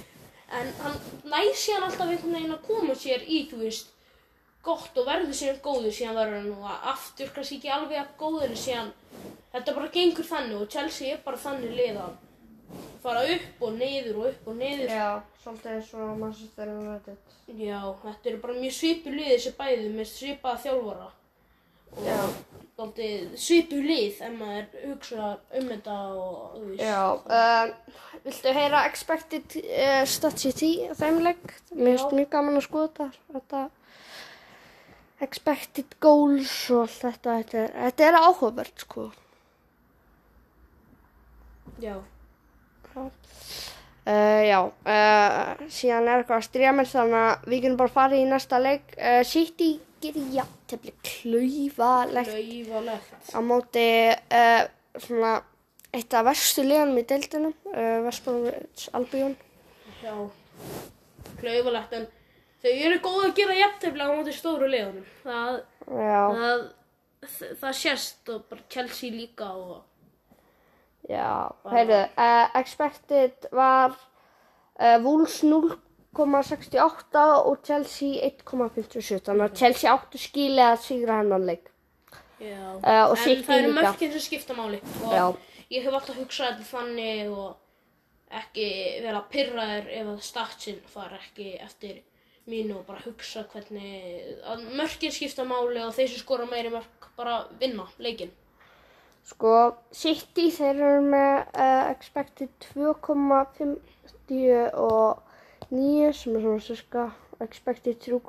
en 0.59 0.73
hann 0.83 0.99
næs 1.31 1.63
síðan 1.63 1.87
alltaf 1.87 2.09
einhvern 2.11 2.37
veginn 2.39 2.57
að 2.57 2.65
koma 2.67 2.97
sér 2.99 3.23
í, 3.27 3.45
þú 3.51 3.61
veist, 3.63 3.93
gott 4.67 4.99
og 4.99 5.07
verður 5.07 5.37
síðan 5.37 5.61
góður 5.65 5.95
síðan 5.95 6.19
verður 6.19 6.41
hann 6.41 6.73
að 6.73 6.89
aftur 6.95 7.31
kannski 7.37 7.61
ekki 7.61 7.71
alveg 7.77 8.03
að 8.03 8.11
góður 8.19 8.57
síðan 8.65 8.91
þetta 9.55 9.77
bara 9.79 9.95
gengur 9.95 10.29
þannig 10.33 10.59
og 10.59 10.75
Chelsea 10.75 11.15
er 11.15 11.23
bara 11.25 11.41
þannig 11.41 11.79
lið 11.79 12.03
að 12.03 12.19
fara 13.03 13.23
upp 13.37 13.65
og 13.67 13.79
niður 13.79 14.19
og 14.21 14.27
upp 14.31 14.51
og 14.51 14.59
niður. 14.59 14.91
Já, 14.93 15.23
svolítið 15.43 15.73
eins 15.77 15.95
og 15.97 16.11
Manchester 16.21 16.75
United. 16.75 17.33
já, 17.51 17.79
þetta 18.03 18.31
eru 18.31 18.43
bara 18.43 18.59
mjög 18.59 18.77
svipu 18.77 19.15
lið 19.15 19.33
þessi 19.33 19.55
bæði 19.59 19.89
með 19.95 20.11
svipaða 20.11 20.63
þjálfara 20.67 21.09
og 22.81 23.01
svipu 23.37 23.81
lið 23.85 24.23
ef 24.25 24.37
maður 24.39 24.87
hugsa 24.87 25.33
um 25.59 25.67
þetta 25.69 25.97
og 26.17 26.55
þú 26.55 26.63
veist 26.71 26.85
Já, 26.87 27.03
uh, 27.37 27.99
viltu 28.25 28.55
heyra 28.57 28.85
expected 28.89 29.59
uh, 29.61 30.05
statisity 30.09 30.71
á 30.89 30.95
þeim 30.97 31.21
leik? 31.27 31.45
Mér 31.75 31.99
finnst 31.99 32.17
mjög 32.17 32.31
gaman 32.33 32.61
að 32.61 32.67
skoða 32.69 33.11
þetta 33.35 33.67
expected 35.21 35.99
goals 36.01 36.55
og 36.73 36.87
allt 36.87 37.03
þetta. 37.03 37.35
Þetta 37.41 37.59
er, 37.61 37.75
þetta 37.85 38.07
er 38.07 38.19
áhugavert 38.21 38.87
sko. 38.87 39.11
já, 41.81 42.01
Uh, 44.11 44.43
já, 44.49 44.59
uh, 44.65 45.61
síðan 45.71 46.09
er 46.09 46.23
eitthvað 46.23 46.39
að 46.41 46.47
stríða 46.47 46.71
mér 46.75 46.89
þannig 46.89 47.19
að 47.21 47.43
við 47.53 47.61
kunum 47.63 47.77
bara 47.79 47.93
fara 47.93 48.17
í 48.17 48.25
næsta 48.27 48.59
leik. 48.59 48.95
Uh, 48.97 49.21
City 49.29 49.75
algjör 50.01 50.33
jafntefni 50.33 50.93
klauvalegt 51.03 52.31
klauvalegt 52.31 53.35
á 53.35 53.39
móti 53.41 53.89
uh, 54.33 54.65
svona 54.97 55.43
eitt 55.93 56.15
af 56.15 56.25
verstu 56.25 56.65
liðanum 56.65 57.01
í 57.01 57.05
deildinu 57.05 57.51
uh, 57.51 57.75
eh, 57.75 57.99
Vestbjörn 58.07 58.95
Albjörn 58.97 59.37
já 60.01 60.15
klauvalegt 61.41 61.93
en 61.93 62.07
þau 62.63 62.73
eru 62.73 63.01
góð 63.05 63.27
að 63.27 63.37
gera 63.37 63.59
jafntefni 63.59 64.07
á 64.07 64.17
móti 64.17 64.33
stóru 64.33 64.71
liðanum 64.71 65.05
það, 65.23 65.61
það, 65.85 66.65
það, 67.27 67.55
það 67.61 67.79
sést 67.83 68.33
og 68.33 68.49
bara 68.49 68.69
Chelsea 68.73 69.13
líka 69.13 69.53
og 69.53 69.83
já, 71.11 71.53
heyrðu 71.69 72.03
uh, 72.17 72.47
expected 72.61 73.51
var 73.53 73.99
Wolves 74.81 75.43
0 75.45 75.77
1,68 76.17 77.21
og 77.47 77.61
Chelsea 77.67 78.19
1,57 78.27 79.21
þannig 79.29 79.45
að 79.47 79.59
Chelsea 79.61 79.93
áttu 79.93 80.17
skíli 80.19 80.63
að 80.65 80.81
sigra 80.85 81.21
hennan 81.21 81.47
leik. 81.47 81.67
Uh, 82.41 82.81
og 82.81 83.15
en 83.21 83.43
það 83.45 83.59
eru 83.59 83.73
mörgir 83.77 84.11
sem 84.17 84.25
skipta 84.25 84.53
máli. 84.57 84.79
Og 85.05 85.13
Já. 85.13 85.27
ég 85.71 85.85
hef 85.85 85.95
alltaf 85.95 86.19
hugsað 86.19 86.57
þetta 86.57 86.71
þannig 86.71 87.31
og 87.31 87.51
ekki 88.41 88.69
vera 89.05 89.21
pyrraður 89.31 89.87
ef 90.01 90.07
að 90.15 90.21
statsin 90.25 90.81
far 90.91 91.13
ekki 91.19 91.49
eftir 91.61 91.97
mínu 92.51 92.73
og 92.81 92.87
bara 92.89 93.05
hugsa 93.05 93.41
hvernig 93.53 93.93
að 94.49 94.59
mörgir 94.79 95.13
skipta 95.15 95.45
máli 95.47 95.81
og 95.85 95.95
þeir 95.95 96.09
sem 96.11 96.23
skora 96.23 96.47
meiri 96.51 96.71
mörg 96.73 97.11
bara 97.19 97.35
vinna 97.61 97.87
leikin 97.99 98.33
Sko, 99.31 99.55
City 99.95 100.51
þeir 100.55 100.77
eru 100.81 101.03
með 101.05 101.35
uh, 101.53 101.91
expected 101.91 102.49
2,50 102.73 104.73
og 104.81 105.21
9 105.71 106.13
sem 106.19 106.37
er 106.37 106.43
svona 106.45 106.61
cirka 106.67 107.07
expected 107.41 107.99
3 108.03 108.21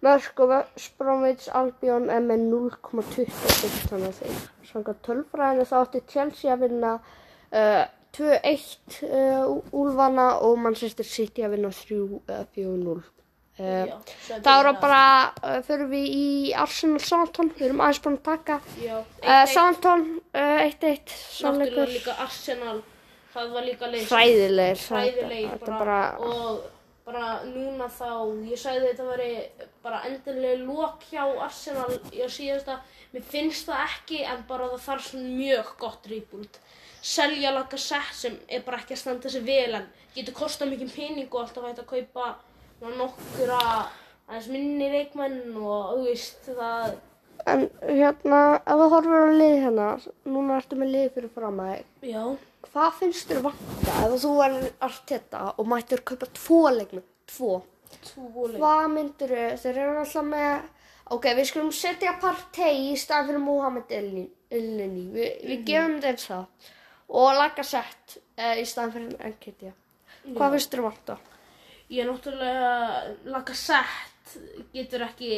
mörg 0.00 0.40
og 0.40 0.52
Spromwich 0.80 1.48
Albion 1.54 2.08
er 2.10 2.20
með 2.24 2.46
0,26 2.48 3.88
þannig 3.90 4.08
að 4.08 4.20
þeir 4.22 4.38
svanga 4.70 4.94
tölfræðinu 5.06 5.66
þá 5.68 5.74
átti 5.84 6.00
Chelsea 6.08 6.52
að 6.54 6.62
vinna 6.66 6.92
uh, 7.52 7.84
2-1 8.16 9.00
uh, 9.06 9.60
Úlfana 9.76 10.28
og 10.46 10.56
Manchester 10.64 11.04
City 11.06 11.44
að 11.46 11.56
vinna 11.58 11.72
3-4-0 11.76 13.00
Uh, 13.60 13.90
það- 14.40 14.78
bara, 14.80 15.00
uh, 15.44 15.58
fyrir 15.66 15.90
við 15.90 16.04
í 16.16 16.28
Arsenal 16.56 16.96
Southampton, 17.04 17.50
við 17.58 17.66
erum 17.66 17.82
aðeins 17.84 17.98
búin 18.06 18.14
að 18.16 18.22
taka 18.30 18.54
Southampton 19.50 20.04
uh, 20.32 20.62
1-1 20.64 20.80
náttúrulega 20.80 21.18
sannleikur. 21.34 21.92
líka 21.92 22.14
Arsenal, 22.24 22.78
það 23.34 23.54
var 23.54 23.66
líka 23.66 23.90
leik. 23.90 24.06
hræðilegir 24.10 24.84
fræðilegir 24.84 25.50
þetta 25.54 25.78
bara, 25.78 25.98
bara 26.18 26.36
og 26.36 26.60
bara 27.10 27.28
núna 27.48 27.88
þá 27.90 28.10
ég 28.46 28.60
sagði 28.60 28.90
þetta 28.90 29.06
veri 29.08 29.30
bara 29.82 30.02
endilega 30.08 30.64
lók 30.64 31.06
hjá 31.10 31.22
Arsenal 31.46 31.96
í 32.12 32.26
síðasta, 32.30 32.80
mér 33.14 33.24
finnst 33.32 33.70
það 33.70 33.86
ekki 33.86 34.20
en 34.24 34.44
bara 34.48 34.68
það 34.74 34.84
þarf 34.88 35.08
svona 35.08 35.32
mjög 35.38 35.72
gott 35.80 36.10
rýbúld 36.10 36.60
selja 37.00 37.54
Lacazette 37.56 38.16
sem 38.16 38.36
er 38.48 38.64
bara 38.66 38.82
ekki 38.82 38.94
að 38.96 39.02
standa 39.02 39.32
sig 39.32 39.44
vel 39.46 39.78
en 39.78 39.88
getur 40.14 40.36
kostað 40.36 40.74
mikið 40.74 40.94
pening 40.94 41.30
og 41.32 41.46
alltaf 41.46 41.66
hægt 41.66 41.82
að 41.84 41.92
kaupa 41.94 42.34
nokkura 42.98 43.60
aðeins 44.28 44.50
minni 44.52 44.90
leikmenn 44.92 45.56
og 45.56 45.94
þú 45.94 46.02
veist 46.04 46.50
það 46.50 46.98
en 47.48 47.66
hérna, 47.80 48.60
ef 48.68 48.80
þú 48.82 48.86
horfir 48.92 49.24
á 49.24 49.32
lið 49.32 49.56
hérna 49.64 49.88
núna 50.28 50.58
ertu 50.60 50.76
með 50.76 50.92
lið 50.94 51.06
fyrir 51.14 51.32
fram 51.32 51.60
að 51.62 51.70
þig. 51.72 52.10
Já, 52.12 52.24
hvað 52.68 52.98
finnst 52.98 53.30
þér 53.30 53.44
vanta 53.48 53.94
ef 54.06 54.16
þú 54.22 54.32
allt 54.44 55.06
þetta 55.08 55.44
og 55.56 55.70
mættir 55.70 56.04
kaupa 56.06 56.28
tvo 56.36 56.60
leikmenn, 56.74 57.06
tvo. 57.30 57.62
Tvo 58.10 58.48
leik 58.50 58.60
hvað 58.60 58.84
myndir 58.94 59.34
þau, 59.34 59.56
þeir 59.62 59.80
eru 59.84 60.02
alltaf 60.02 60.28
með 60.28 60.68
ok, 61.10 61.30
við 61.38 61.48
skulum 61.50 61.72
setja 61.74 62.14
partey 62.22 62.90
í 62.90 62.98
staðan 62.98 63.30
fyrir 63.30 63.44
Mohamed 63.44 63.96
Elneny 63.96 65.06
við, 65.14 65.32
við 65.48 65.64
gefum 65.66 65.98
þeim 66.04 66.20
það. 66.22 66.68
Og 67.10 67.32
Lacazette 67.34 68.20
uh, 68.38 68.54
í 68.54 68.66
staðan 68.68 68.94
fyrir 68.94 69.24
Enketia. 69.30 69.72
Hvað 70.28 70.54
finnst 70.54 70.76
þér 70.76 70.86
alltaf? 70.92 71.26
Ég 71.90 72.04
er 72.04 72.10
náttúrulega 72.12 72.70
Lacazette 73.32 74.44
getur 74.74 75.08
ekki 75.08 75.34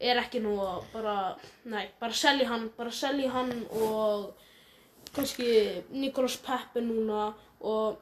er 0.00 0.18
ekki 0.22 0.40
nú 0.42 0.56
að 0.64 0.84
bara 0.94 1.16
nei, 1.68 1.90
bara 2.00 2.16
selja 2.16 2.48
hann, 2.48 2.70
bara 2.76 2.92
selja 2.94 3.30
hann 3.34 3.52
og 3.68 4.30
kannski 5.14 5.82
Nikolas 5.90 6.36
Pepe 6.36 6.82
núna 6.84 7.32
og 7.60 7.98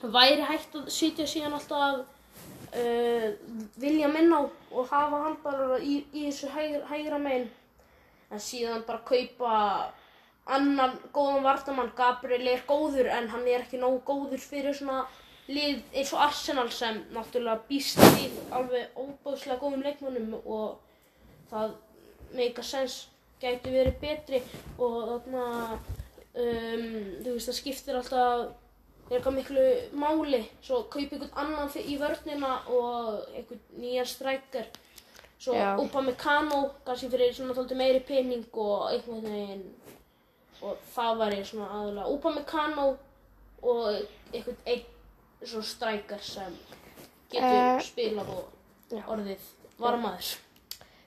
væri 0.00 0.44
hægt 0.48 0.74
að 0.76 0.90
sitja 0.92 1.26
síðan 1.28 1.56
alltaf 1.58 2.02
uh, 2.74 3.28
vilja 3.80 4.08
minna 4.08 4.42
á 4.42 4.42
og 4.70 4.90
hafa 4.90 5.22
hann 5.24 5.38
bara 5.44 5.78
í, 5.78 6.04
í 6.12 6.26
þessu 6.28 6.50
hægra, 6.54 6.84
hægra 6.90 7.18
megin. 7.18 7.48
En 8.30 8.40
síðan 8.40 8.84
bara 8.86 9.02
kaupa 9.04 9.54
annan 10.50 10.94
góðan 11.14 11.44
vartamann 11.44 11.92
Gabriel 11.96 12.46
er 12.48 12.62
góður 12.68 13.10
en 13.10 13.28
hann 13.32 13.46
er 13.46 13.64
ekki 13.64 13.80
nógu 13.80 14.00
góður 14.06 14.42
fyrir 14.42 14.76
svona 14.76 15.04
lið 15.50 15.80
eins 15.94 16.12
og 16.14 16.22
Arsenal 16.22 16.68
sem 16.74 17.00
náttúrulega 17.14 17.66
býst 17.68 17.98
við 18.14 18.36
alveg 18.54 18.94
óbúðslega 18.94 19.58
góðum 19.58 19.82
leikmönnum 19.86 20.36
og 20.44 20.78
það 21.50 21.74
make 22.38 22.62
a 22.62 22.66
sense 22.66 23.08
gæti 23.42 23.72
verið 23.74 23.98
betri. 24.02 24.42
Og 24.78 24.98
þarna 25.10 25.44
um, 26.40 26.84
þú 27.24 27.34
veist 27.36 27.50
það 27.50 27.58
skiptir 27.60 27.98
alltaf 27.98 28.50
er 29.10 29.16
eitthvað 29.18 29.36
miklu 29.38 29.64
máli. 29.98 30.42
Svo 30.62 30.84
kaupa 30.92 31.16
einhvern 31.16 31.34
annan 31.42 31.72
í 31.82 31.96
vörnina 32.00 32.52
og 32.70 33.24
einhvern 33.34 33.62
nýjan 33.82 34.06
strækjar 34.06 34.68
svo 35.40 35.54
úpa 35.82 36.02
með 36.04 36.16
Kano 36.20 36.60
kannski 36.84 37.08
fyrir 37.10 37.32
svona 37.34 37.54
tólti 37.56 37.78
meiri 37.78 38.02
pening 38.06 38.44
og 38.52 38.90
einhvern 38.92 39.24
veginn 39.24 39.64
og 40.60 40.76
það 40.94 41.22
væri 41.22 41.44
svona 41.48 41.70
aðalega. 41.78 42.10
Úpa 42.12 42.34
með 42.36 42.46
Kano 42.50 42.86
og 43.62 43.88
einhvern 44.34 44.60
einn 44.66 44.84
svona 45.42 45.64
strækjar 45.72 46.22
sem 46.22 46.56
getur 47.32 47.56
Eh, 47.56 47.80
spilað 47.86 48.30
og 48.34 48.48
já. 48.92 49.02
orðið 49.06 49.50
varmaður 49.80 50.36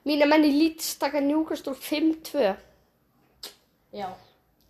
Mína 0.04 0.26
menn 0.28 0.44
í 0.44 0.52
Leeds 0.52 0.96
taka 1.00 1.22
Newcastle 1.24 1.74
5-2. 1.80 2.56
já, 3.94 4.10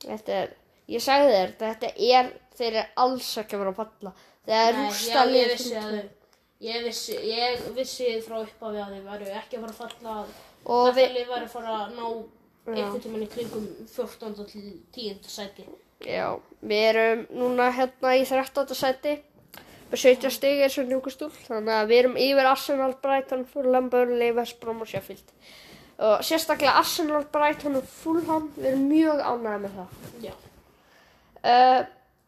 Þetta 0.04 0.36
er, 0.42 0.54
ég 0.94 1.04
sagði 1.04 1.32
þér, 1.38 1.56
þetta 1.62 1.94
er, 2.10 2.34
þeir 2.58 2.70
eru 2.72 2.86
alls 3.06 3.32
ekki 3.42 3.58
að 3.58 3.64
vera 3.64 3.74
að 3.74 3.82
falla. 3.82 4.14
Það 4.44 4.68
er 4.68 4.78
rústa 4.80 5.26
lið 5.30 5.50
vissi 5.54 5.76
að 5.80 5.90
5-2. 5.94 6.04
þau 6.04 6.22
ég 6.64 6.84
vissi, 6.88 7.18
ég 7.28 7.64
vissi 7.76 8.10
frá 8.24 8.40
upphafi 8.40 8.82
að 8.84 8.96
þau 8.96 9.08
væru 9.10 9.32
ekki 9.40 9.60
að 9.60 9.66
fara 9.66 9.74
að 9.74 9.82
falla 9.84 10.18
Og 10.64 10.90
við, 10.96 11.10
lið 11.18 11.32
væri 11.32 11.48
að 11.48 11.52
fara 11.52 11.74
að 11.82 11.96
ná 11.98 12.06
einhvern 12.74 13.02
tímann 13.04 13.26
í 13.26 13.32
kringum 13.32 13.66
14. 13.92 14.46
til 14.48 14.68
10. 14.96 15.18
sæti 15.28 15.66
já, 16.04 16.40
við 16.64 16.86
erum 16.92 17.26
núna 17.36 17.70
hérna 17.76 18.16
í 18.20 18.24
13. 18.28 18.76
seti. 18.76 19.18
Með 19.92 20.02
17 20.02 20.34
stig 20.34 20.64
eins 20.66 20.78
og 20.82 20.88
Newcastle. 20.90 21.30
Þannig 21.46 21.76
að 21.76 21.92
við 21.92 22.00
erum 22.02 22.16
yfir 22.18 22.50
Arsenal, 22.50 22.94
Brighton, 23.04 23.44
Fulham, 23.46 23.92
Burnley, 23.94 24.34
West 24.36 24.60
Brom 24.62 24.82
og 24.82 24.90
Sheffield. 24.90 25.28
Og 25.98 26.24
sérstaklega 26.26 26.74
Arsenal, 26.80 27.26
Brighton 27.32 27.78
og 27.78 27.86
Fulham, 27.86 28.50
við 28.56 28.72
erum 28.72 28.88
mjög 28.90 29.22
ánægði 29.22 29.60
með 29.64 29.78
það. 29.78 30.42
Uh, 31.44 31.84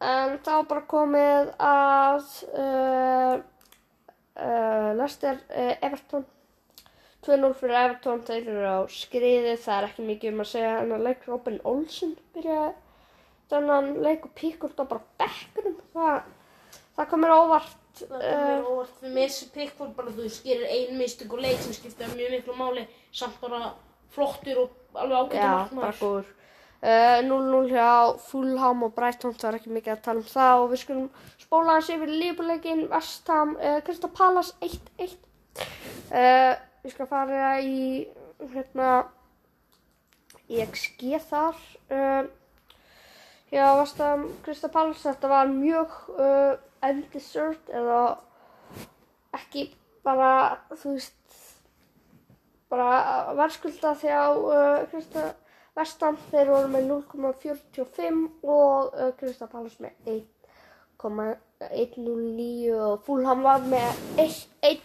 en 0.06 0.38
þá 0.46 0.54
bara 0.70 0.86
komið 0.92 1.52
að 1.66 2.30
uh, 2.62 3.36
uh, 4.38 4.90
Lester 5.00 5.42
uh, 5.50 5.74
Everton. 5.82 6.26
2-0 7.26 7.56
fyrir 7.58 7.80
Everton 7.80 8.22
þeir 8.28 8.50
eru 8.54 8.66
á 8.70 8.80
skriði, 8.94 9.56
það 9.58 9.78
er 9.80 9.88
ekki 9.90 10.04
mikið 10.06 10.34
um 10.36 10.44
að 10.44 10.52
segja 10.52 10.74
en 10.84 10.94
að 10.94 11.08
leik. 11.08 11.24
Robin 11.26 11.62
Olsen 11.66 12.14
byrjaði 12.36 12.74
þennan 13.50 13.92
leik 14.06 14.28
og 14.28 14.34
Pickford 14.38 14.82
á 14.82 14.86
bara 14.86 15.06
bekkunum 15.22 15.80
það, 15.94 16.28
það 16.96 17.10
komir 17.14 17.36
óvart 17.36 17.82
það 18.02 18.22
komir 18.22 18.70
óvart 18.70 18.96
fyrir 19.00 19.18
mér 19.18 19.34
sem 19.36 19.52
Pickford 19.56 19.96
bara 19.98 20.14
þú 20.16 20.30
skirir 20.32 20.68
ein 20.68 20.98
mistök 21.00 21.36
og 21.36 21.44
leik 21.46 21.60
sem 21.64 21.76
skiptir 21.76 22.16
mjög 22.16 22.38
miklu 22.38 22.58
máli 22.60 22.88
samt 23.12 23.40
bara 23.42 23.74
flottur 24.16 24.66
og 24.66 24.70
alveg 24.94 25.18
ágættur 25.18 25.44
Já, 25.44 25.68
bara 25.76 25.94
góður. 26.00 26.34
Uh, 26.86 27.20
0-0 27.26 27.72
hjá 27.72 28.18
Fulham 28.28 28.84
og 28.86 28.94
Brighton, 28.94 29.34
það 29.34 29.48
er 29.50 29.58
ekki 29.58 29.74
mikið 29.74 29.94
að 29.96 30.02
tala 30.06 30.22
um 30.22 30.28
það 30.30 30.62
og 30.62 30.68
við 30.70 30.82
skulum 30.84 31.08
spóla 31.42 31.78
hans 31.78 31.90
yfir 31.90 32.12
lífuleikin, 32.12 32.84
Vestham, 32.92 33.56
uh, 33.58 33.80
Krista 33.88 34.10
Pallas 34.14 34.52
1-1. 34.62 35.16
Uh, 36.12 36.54
við 36.84 36.94
skulum 36.94 37.10
fara 37.10 37.56
í, 37.64 38.06
hérna, 38.54 38.92
í 40.46 40.62
XG 40.68 41.16
þar. 41.26 41.58
Uh, 41.90 42.30
hjá 43.50 43.66
Vestham, 43.82 44.30
Krista 44.46 44.70
Pallas, 44.70 45.02
þetta 45.08 45.32
var 45.32 45.50
mjög 45.50 45.98
uh, 46.20 46.54
undeserved 46.92 47.70
eða 47.74 48.02
ekki 49.36 49.62
bara, 50.06 50.32
þú 50.78 50.96
veist, 50.96 51.40
bara 52.72 52.90
verðskulda 53.38 53.96
þjá 54.02 54.22
uh, 54.36 55.34
Vestam, 55.76 56.16
þeir 56.32 56.48
voru 56.54 56.68
með 56.72 56.84
0,45 56.88 58.48
og 58.48 58.94
uh, 58.96 59.12
Krista 59.20 59.48
Pallas 59.52 59.76
með 59.84 59.92
1,109 61.04 62.72
og 62.80 62.94
Fulham 63.04 63.42
var 63.44 63.60
með 63.68 63.92
1, 64.24 64.80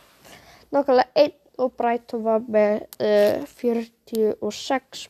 nákvæmlega 0.74 1.10
1 1.22 1.36
og 1.60 1.68
Brighton 1.78 2.24
var 2.24 2.42
með 2.50 2.74
uh, 2.98 3.46
46. 3.46 5.06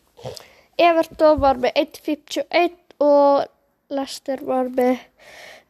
Everton 0.81 1.41
var 1.41 1.57
með 1.61 1.73
1,51 1.87 2.77
og 3.05 3.49
Leicester 3.91 4.39
var 4.47 4.69
með 4.77 4.99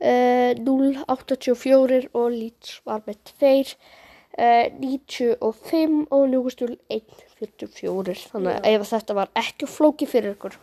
uh, 0.01 0.53
0,84 0.59 2.11
og 2.13 2.29
Leeds 2.35 2.81
var 2.89 3.03
með 3.07 3.21
2 3.33 3.53
uh, 4.41 4.67
95 4.81 6.07
og 6.11 6.29
Newcastle 6.33 6.77
1,44 6.93 8.17
þannig 8.33 8.57
að 8.59 8.71
ef 8.73 8.87
þetta 8.93 9.19
var 9.21 9.35
ekki 9.43 9.69
flóki 9.71 10.09
fyrir 10.11 10.37
ykkur. 10.37 10.57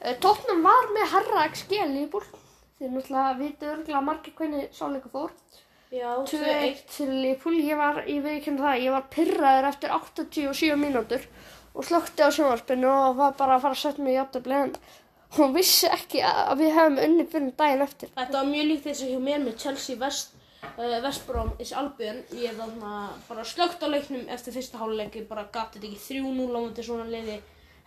Uh, 0.00 0.14
Tottenham 0.22 0.62
var 0.66 0.92
með 0.96 1.10
herra 1.14 1.48
XG 1.50 1.82
lífbúl 1.94 2.24
því 2.80 2.88
náttúrulega 2.94 3.36
vitið 3.36 3.72
örgulega 3.74 4.04
margir 4.04 4.36
hvernig 4.38 4.70
sáleiku 4.72 5.10
fór. 5.12 5.34
Já, 5.90 6.22
2-1 6.22 6.84
til 6.94 7.10
Liverpool. 7.10 7.56
Ég 7.66 7.76
var, 7.76 8.04
ég 8.06 8.22
veit 8.22 8.36
ekki 8.38 8.52
um 8.52 8.60
það, 8.62 8.82
ég 8.84 8.94
var 8.94 9.08
pyrraður 9.10 9.66
eftir 9.72 9.94
87 9.96 10.76
mínútur 10.78 11.24
og 11.74 11.86
slökti 11.86 12.22
á 12.22 12.30
sjónvarpinu 12.30 12.88
og 12.90 13.18
var 13.18 13.34
bara 13.38 13.56
að 13.56 13.64
fara 13.64 13.76
að 13.76 13.82
setja 13.82 14.04
mig 14.04 14.14
í 14.14 14.18
játtabli 14.18 14.56
en 14.56 14.72
hún 15.36 15.54
vissi 15.54 15.88
ekki 15.90 16.22
að 16.26 16.58
við 16.62 16.74
hefum 16.76 16.98
unni 17.04 17.26
fyrir 17.30 17.54
daginn 17.58 17.86
eftir. 17.86 18.12
Þetta 18.16 18.38
var 18.38 18.50
mjög 18.50 18.68
líkt 18.70 18.86
þess 18.88 19.04
að 19.06 19.12
hjá 19.14 19.22
mér 19.28 19.44
með 19.44 19.56
Chelsea 19.64 20.00
West, 20.00 20.34
uh, 20.72 20.98
Westbrom 21.04 21.54
is 21.62 21.72
Albion. 21.72 22.20
Ég 22.34 22.50
er 22.50 22.58
þarna 22.58 22.94
bara 23.28 23.46
slögt 23.46 23.84
á 23.84 23.88
leiknum 23.90 24.28
eftir 24.28 24.56
fyrsta 24.56 24.80
háluleik, 24.82 25.16
ég 25.20 25.28
bara 25.30 25.46
gati 25.52 25.78
þetta 25.78 25.92
ekki. 25.92 26.20
3-0 26.20 26.50
á 26.56 26.60
mútið 26.60 26.88
svona 26.90 27.08
liði 27.10 27.40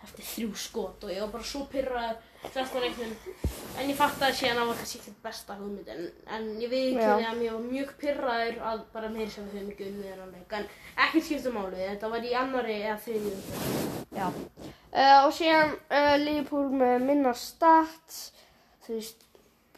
eftir 0.04 0.26
þrjú 0.28 0.54
skot 0.60 1.04
og 1.06 1.12
ég 1.12 1.24
var 1.24 1.32
bara 1.34 1.48
svo 1.48 1.64
pyrraður. 1.72 2.22
En 2.44 3.88
ég 3.88 3.96
fattaði 3.96 4.36
síðan 4.36 4.58
að 4.58 4.60
það 4.60 4.68
var 4.68 4.80
kannski 4.80 4.98
ekki 5.00 5.12
besta 5.24 5.56
hugmynd 5.56 5.88
en, 5.94 6.02
en 6.36 6.48
ég 6.60 6.74
Já. 7.00 7.14
að 7.16 7.38
mér 7.40 7.54
var 7.54 7.64
mjög 7.64 7.94
pyrraður 8.02 8.58
að 8.70 8.82
bara 8.92 9.10
meiri 9.14 9.32
sem 9.32 9.48
við 9.48 9.58
höfum 9.58 9.72
ekki 9.72 9.88
unnið 9.88 10.10
þennan 10.10 10.34
leik. 10.36 10.52
En 10.58 10.68
ekkert 11.06 11.28
skipta 11.28 11.54
máli, 11.54 11.80
þetta 11.80 12.12
var 12.12 12.28
í 12.28 12.34
annari 12.42 12.76
eða 12.82 12.98
þriðju 13.06 13.32
umferð. 13.32 13.94
Já. 14.14 14.28
Uh, 14.94 15.18
og 15.24 15.32
síðan 15.34 15.74
uh, 15.88 16.14
Liverpool 16.20 16.68
með 16.84 17.08
minna 17.08 17.32
stats, 17.34 18.20
þú 18.84 19.00
veist, 19.00 19.24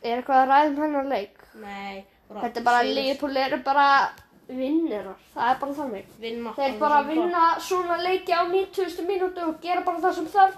er 0.03 0.19
eitthvað 0.19 0.43
að 0.43 0.51
ræða 0.51 0.69
um 0.73 0.83
hennar 0.85 1.11
leik? 1.15 1.43
Nei, 1.63 2.05
bara 2.29 2.43
Þetta 2.45 2.61
er 2.61 2.67
bara. 2.67 2.83
Liverpool 2.91 3.43
eru 3.47 3.63
bara 3.65 3.87
vinnirar, 4.49 5.17
það 5.35 5.51
er 5.51 5.59
bara 5.61 5.75
þannig. 5.81 6.07
Vinna. 6.23 6.53
Þeir 6.57 6.79
bara 6.81 7.03
vinna 7.07 7.45
svona 7.61 7.97
leiki 8.03 8.33
á 8.33 8.43
90. 8.47 9.03
mínútu 9.09 9.43
og 9.47 9.61
gera 9.63 9.83
bara 9.87 10.03
það 10.05 10.15
sem 10.21 10.29
þarf. 10.31 10.57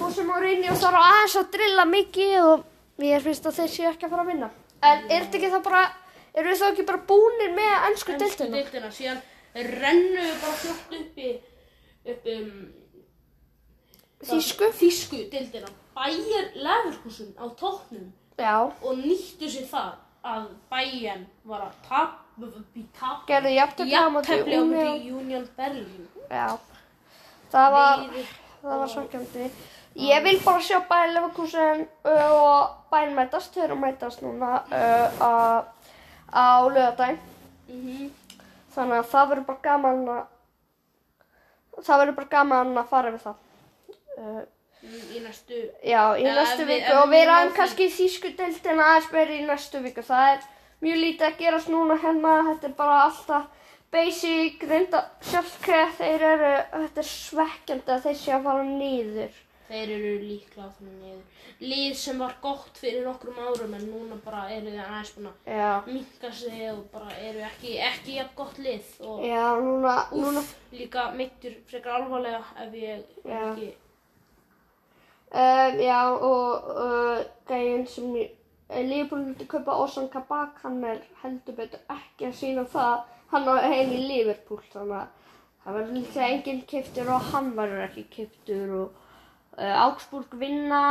Og 0.00 0.12
sem 0.12 0.30
á 0.32 0.36
reyni 0.40 0.70
og 0.72 0.78
þarf 0.80 0.98
aðeins 1.04 1.36
að 1.40 1.50
drilla 1.54 1.84
mikið 1.88 2.36
og 2.48 2.64
ég 3.04 3.22
finnst 3.24 3.46
að 3.46 3.58
þeir 3.60 3.72
séu 3.74 3.88
ekki 3.90 4.06
að 4.08 4.14
fara 4.14 4.24
að 4.24 4.32
vinna. 4.32 4.50
En 4.80 5.04
er 5.10 5.24
þetta 5.26 5.38
ekki 5.38 5.52
það 5.54 5.64
bara, 5.68 5.82
eru 6.40 6.56
þá 6.56 6.66
ekki 6.70 6.86
bara 6.88 7.02
búnir 7.10 7.54
með 7.56 7.72
ennsku 7.90 8.14
Ensku 8.16 8.24
deildina? 8.24 8.56
deildina, 8.56 8.90
síðan 8.96 9.22
rennu 9.54 10.26
bara 10.40 10.58
fljótt 10.62 10.94
upp 11.00 11.18
í 11.20 11.32
upp 12.10 12.28
um 12.34 12.50
Þýsku? 14.20 14.68
Þísku 14.76 15.22
deildina 15.32 15.68
Bæjar 15.96 16.50
Leverkusen 16.54 17.32
á 17.40 17.44
tóknum 17.60 18.10
Já. 18.38 18.68
og 18.82 18.96
nýttu 19.00 19.48
sér 19.48 19.66
það 19.68 19.92
að 20.24 20.46
Bæjan 20.70 21.26
var 21.44 21.66
að 21.66 21.78
tap, 21.88 22.19
í 22.76 22.84
tap 22.98 23.26
Gerðu 23.28 23.52
jafntefli 23.54 23.96
á 23.96 24.08
móti 24.12 24.38
Union. 25.12 25.48
Berlin 25.56 26.08
Já. 26.30 26.58
Það 27.50 27.72
var... 27.76 28.06
Við- 28.14 28.36
Það 28.60 28.76
var 28.82 28.90
sjokkjandi. 28.92 29.44
Ég 30.04 30.22
vil 30.22 30.38
bara 30.44 30.60
sjá 30.60 30.76
bæði 30.84 31.14
Leverkusen 31.14 31.78
og 32.04 32.74
bæinn 32.92 33.14
mætast. 33.16 33.54
Þau 33.54 33.62
eru 33.64 33.76
að 33.78 33.80
mætast 33.86 34.20
núna 34.20 34.50
uh, 34.68 35.08
á, 35.16 35.32
á 36.28 36.46
lögadaginn. 36.68 37.16
Mhm. 37.72 38.10
Þannig 38.74 39.00
að 39.00 39.08
það 39.14 39.30
verður 39.32 39.46
bara 39.48 39.64
gaman 39.64 40.02
að 40.12 41.82
það 41.88 42.02
verður 42.02 42.16
bara 42.20 42.30
gaman 42.36 42.76
að 42.82 42.90
fara 42.92 43.14
við 43.16 43.24
það. 43.24 43.40
Uh, 44.20 44.42
mm, 44.84 45.00
í 45.16 45.24
næstu, 45.24 45.62
Já, 45.88 46.02
í 46.20 46.28
næstu 46.28 46.68
viku 46.68 46.94
og 47.00 47.08
við 47.10 47.24
því. 47.32 47.50
kannski 47.56 47.88
þýsku 47.96 48.34
deildina 48.38 48.90
aðeins 48.92 49.10
meira 49.16 49.38
í 49.40 49.46
næstu 49.48 49.80
viku. 49.88 50.04
Það 50.06 50.34
er 50.34 50.44
mjög 50.80 50.96
lítið 51.04 51.26
að 51.28 51.38
gerast 51.42 51.68
núna 51.72 51.96
hérna, 52.02 52.34
þetta 52.50 52.68
er 52.70 52.74
bara 52.78 52.98
alltaf 53.08 53.46
basic, 53.90 54.62
reynda 54.70 55.00
sjálfkveð, 55.26 55.94
þeir 55.98 56.22
eru, 56.32 56.50
þetta 56.76 57.00
er 57.02 57.08
svekkjandi 57.10 57.94
að 57.96 58.04
þeir 58.08 58.18
sé 58.20 58.34
að 58.36 58.44
fara 58.48 58.66
niður. 58.68 59.38
þeir 59.70 59.90
eru 59.96 60.12
líklega 60.24 60.64
að 60.66 60.72
fara 60.78 60.94
niður. 61.00 61.26
Lið 61.60 61.92
sem 62.00 62.18
var 62.18 62.32
gott 62.42 62.78
fyrir 62.80 63.04
nokkrum 63.04 63.36
árum 63.44 63.74
en 63.76 63.82
núna 63.90 64.16
bara 64.24 64.46
eru 64.50 64.70
þið 64.72 64.80
aðeins 64.86 65.10
búin 65.16 65.28
að 65.28 65.90
minka 65.92 66.30
sig 66.32 66.62
og 66.72 66.80
bara 66.94 67.10
eru 67.20 67.42
ekki, 67.50 67.74
ekki 67.90 68.16
jafn 68.16 68.34
gott 68.38 68.58
lið 68.64 68.88
og 69.04 69.20
já, 69.28 69.44
núna, 69.60 69.94
núna, 70.14 70.40
úf, 70.40 70.54
líka 70.72 71.04
meittur 71.18 71.58
frekar 71.68 71.98
alvarlega 72.00 72.40
ef 72.64 72.74
ég 72.80 73.04
Já. 73.28 73.42
ekki, 73.50 73.68
um, 75.34 75.80
já, 75.84 76.00
og 76.30 76.70
uh, 76.74 77.20
gæinn 77.50 77.86
sem 77.86 78.14
ég, 78.16 78.32
Lífbúin 78.70 79.24
vildi 79.26 79.46
kaupa 79.50 79.74
Ozan 79.82 80.08
Kabak, 80.08 80.60
hann 80.62 80.84
er 80.86 81.00
heldur 81.22 81.56
betur 81.58 81.80
ekki 81.90 82.28
að 82.28 82.36
sína 82.38 82.64
það, 82.70 83.00
hann 83.32 83.48
á 83.50 83.54
heim 83.66 83.90
í 83.96 84.02
Liverpool, 84.06 84.60
þannig 84.70 85.00
að 85.00 85.08
það 85.64 85.76
verður 85.76 85.96
líklega 85.96 86.28
enginn 86.34 86.62
kiptur 86.70 87.10
og 87.10 87.28
hann 87.32 87.52
verður 87.58 87.84
ekki 87.88 88.04
kiptur 88.14 88.74
og 88.78 89.00
uh, 89.58 89.74
Augsburg 89.86 90.38
vinna 90.38 90.82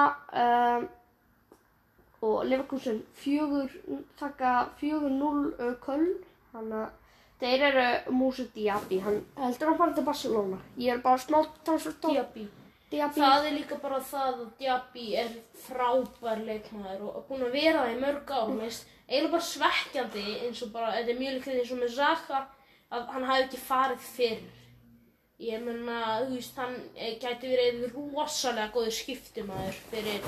um, 0.43 0.87
og 2.19 2.37
Leverkusen 2.51 2.99
fjögur, 3.15 3.71
taka 4.19 4.67
fjögur 4.81 5.15
núl 5.15 5.53
uh, 5.55 5.73
Köln, 5.85 6.17
þannig 6.51 6.81
að 6.83 6.95
þeir 7.39 7.67
eru 7.71 8.15
Musa 8.19 8.43
Diaby, 8.55 8.99
hann 9.05 9.21
heldur 9.39 9.71
hann 9.71 9.79
fara 9.79 9.95
til 9.95 10.09
Barcelona, 10.11 10.59
ég 10.75 10.97
er 10.97 11.03
bara 11.05 11.21
smá 11.23 11.45
transfer 11.63 11.95
top, 11.95 12.11
Diaby. 12.11 12.49
Diaby, 12.89 13.19
Það 13.21 13.45
er 13.45 13.53
líka 13.53 13.75
bara 13.83 13.99
það 14.01 14.29
að 14.43 14.45
Diaby 14.59 15.07
er 15.21 15.33
frábær 15.67 16.39
leikmaður 16.47 17.03
og 17.11 17.25
búinn 17.27 17.43
að 17.45 17.57
vera 17.59 17.83
það 17.85 17.91
í 17.93 17.99
mörg 18.01 18.31
ár. 18.33 18.53
Finnst 18.61 18.87
eiginlega 19.09 19.33
bara 19.35 19.47
svekkjandi 19.49 20.23
eins 20.45 20.63
og 20.65 20.71
bara, 20.73 20.93
þetta 20.95 21.13
er 21.13 21.19
mjög 21.19 21.35
líklega 21.37 21.61
eins 21.63 21.73
og 21.75 21.83
með 21.83 21.93
Zaka, 21.99 22.39
að 22.89 23.11
hann 23.13 23.27
hafi 23.29 23.45
ekki 23.45 23.61
farið 23.67 24.07
fyrr. 24.15 24.41
Ég 25.39 25.61
menna, 25.63 25.99
þú 26.25 26.33
veist, 26.35 26.57
hann 26.59 26.73
gæti 27.21 27.47
verið 27.53 27.85
rosalega 27.93 28.73
góður 28.73 28.95
skiptimæður 28.97 29.77
fyrir 29.91 30.25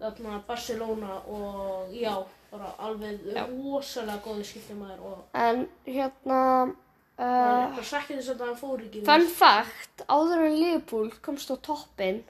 þarna 0.00 0.40
Barcelona 0.48 1.20
og 1.30 1.92
já, 1.94 2.16
bara 2.50 2.72
alveg 2.82 3.20
Já. 3.28 3.44
rosalega 3.46 4.18
góður 4.24 4.48
skiptimæður 4.48 5.04
og 5.12 5.38
en 5.38 5.62
hérna, 5.86 6.40
uh, 7.18 7.74
veist. 9.26 9.36
fact, 9.38 10.04
áður 10.08 10.46
en 10.48 10.58
Liverpool 10.58 11.12
komst 11.24 11.52
á 11.52 11.56
toppin 11.56 12.22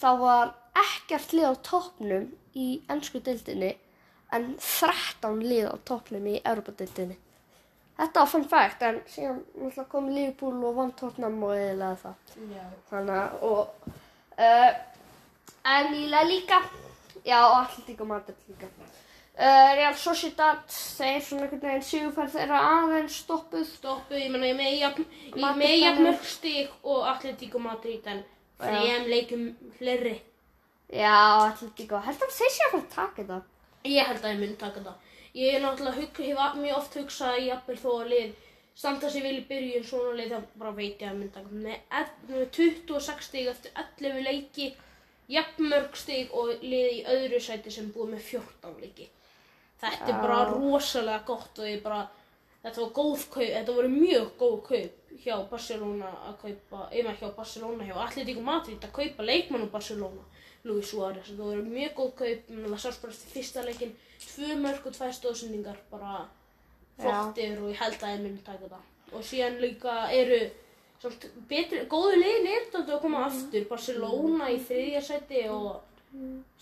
þá 0.00 0.10
var 0.20 0.54
ekkert 0.84 1.32
lið 1.32 1.50
á 1.50 1.54
toppnum 1.70 2.30
í 2.54 2.68
ennsku 2.90 3.22
deildinni 3.24 3.74
en 4.34 4.54
13 4.58 5.44
lið 5.44 5.68
á 5.70 5.76
toppnum 5.86 6.26
í 6.26 6.40
Europadeildinni. 6.42 7.18
Þetta 7.94 8.22
var 8.24 8.30
fun 8.30 8.46
fact 8.50 8.82
en 8.82 8.96
síðan 9.06 9.86
kom 9.90 10.08
Liverpool 10.10 10.56
og 10.66 10.80
vann 10.80 10.90
Tottenham 10.98 11.36
og 11.46 11.54
eðilega 11.54 11.94
það. 12.00 12.32
Já. 12.50 12.64
Þannig 12.90 13.44
og 13.46 13.86
uh, 14.38 14.72
en 15.74 15.94
í 15.94 16.08
La 16.10 16.24
Liga, 16.26 16.58
já 17.22 17.38
og 17.44 17.60
Atletico 17.60 18.08
Madrid 18.08 18.48
líka. 18.50 18.70
Uh, 19.34 19.70
Real 19.78 19.94
Sociedad, 19.98 20.66
þeir 20.70 21.22
svona 21.22 21.46
einhvern 21.46 21.62
veginn 21.68 21.86
sigurferð 21.86 22.34
þeirra 22.34 22.64
aðeins 22.72 23.20
stoppuð. 23.22 23.70
Stoppu, 24.04 24.14
ég 24.20 24.30
meina 24.30 24.46
ég 24.46 24.56
með 24.58 24.78
jafn, 24.80 25.04
ég 25.34 25.56
með 25.58 25.74
jafn 25.80 26.02
mörg 26.04 26.24
stig 26.28 26.70
og 26.82 27.06
Atletico 27.08 27.58
Madrid 27.58 28.06
en 28.06 28.22
Já. 28.60 28.66
þrejum 28.68 29.08
leikum 29.10 29.44
fleiri. 29.78 30.20
Já, 30.92 31.48
Atletico, 31.48 31.98
heldur 32.04 32.28
að 32.28 32.36
þeir 32.38 32.52
sé 32.54 32.64
að 32.66 32.70
fara 32.74 32.82
að 32.82 32.94
taka 32.94 33.22
þetta? 33.22 33.40
Ég 33.84 34.06
held 34.08 34.24
að 34.24 34.32
ég 34.34 34.40
mun 34.44 34.56
taka 34.60 34.80
það. 34.80 34.94
Ég 35.34 35.54
er 35.54 35.60
náttúrulega 35.64 35.96
hef 35.98 36.54
mjög 36.60 36.76
oft 36.78 36.94
hugsað 36.94 37.34
að 37.34 37.46
jafnvel 37.48 37.76
þó 37.82 37.90
að 38.00 38.08
lið 38.12 38.34
standa 38.74 39.10
sig 39.10 39.22
vel 39.22 39.34
í 39.38 39.44
byrjun 39.48 39.84
svona 39.86 40.14
lið 40.18 40.30
þá 40.34 40.40
bara 40.58 40.70
veit 40.72 41.00
ég 41.02 41.10
að 41.10 41.18
mun 41.18 41.30
taka 41.34 41.48
það. 41.48 41.64
Með 41.64 41.78
ell- 41.90 42.28
með 42.28 42.50
26 42.50 43.22
stig 43.28 43.46
eftir 43.48 43.70
11 43.74 44.22
leiki, 44.24 44.74
jafn 45.28 45.68
mörg 45.70 45.96
stig 45.96 46.30
og 46.32 46.62
lið 46.62 46.92
í 46.92 47.04
öðru 47.06 47.40
sæti 47.40 47.70
sem 47.72 47.90
búið 47.92 48.14
með 48.14 48.20
14 48.30 48.80
leiki. 48.80 49.08
Þetta 49.80 50.08
er 50.08 50.20
bara 50.22 50.38
Já. 50.44 50.52
rosalega 50.54 51.24
gott 51.26 51.58
og 51.58 51.66
ég 51.66 51.82
bara, 51.82 52.08
þetta 52.64 52.80
var 52.80 52.92
góð 52.98 53.24
kaup, 53.34 53.50
þetta 53.54 53.76
voru 53.78 53.90
mjög 53.92 54.30
góð 54.40 54.56
kaup 54.68 55.18
hjá 55.24 55.34
Barcelona 55.50 56.10
að 56.28 56.38
kaupa, 56.42 56.86
eða 56.92 57.12
hjá 57.20 57.28
Barcelona, 57.36 57.86
hjá 57.88 57.98
Atletico 58.06 58.44
Madrid 58.44 58.84
að 58.84 58.96
kaupa 58.98 59.26
leikmann 59.26 59.66
úr 59.66 59.72
Barcelona, 59.72 60.24
Luis 60.64 60.90
Suárez, 60.90 61.28
þetta 61.28 61.44
voru 61.44 61.64
mjög 61.68 61.94
góð 62.00 62.10
kaup, 62.22 62.50
það 62.50 62.80
sást 62.82 63.04
bara 63.04 63.14
eftir 63.14 63.32
fyrsta 63.36 63.64
leikin, 63.66 63.94
tvö 64.24 64.58
mörg 64.64 64.88
og 64.88 64.96
tvær 64.96 65.14
stóðsendingar, 65.16 65.78
bara 65.92 66.24
flottir 66.98 67.56
og 67.60 67.70
ég 67.72 67.80
held 67.80 67.98
að 68.00 68.14
ég 68.14 68.22
myndi 68.24 68.44
taka 68.46 68.70
það. 68.72 68.92
Og 69.14 69.24
síðan 69.28 69.58
líka 69.62 69.96
eru 70.14 70.40
betri, 71.50 71.84
góðu 71.90 72.16
liðin 72.16 72.48
er 72.48 72.68
þetta 72.72 72.96
að 72.96 73.02
koma 73.02 73.26
aftur, 73.28 73.66
Barcelona 73.68 74.48
í 74.52 74.60
þriðja 74.64 75.02
sæti 75.04 75.44
og 75.52 75.82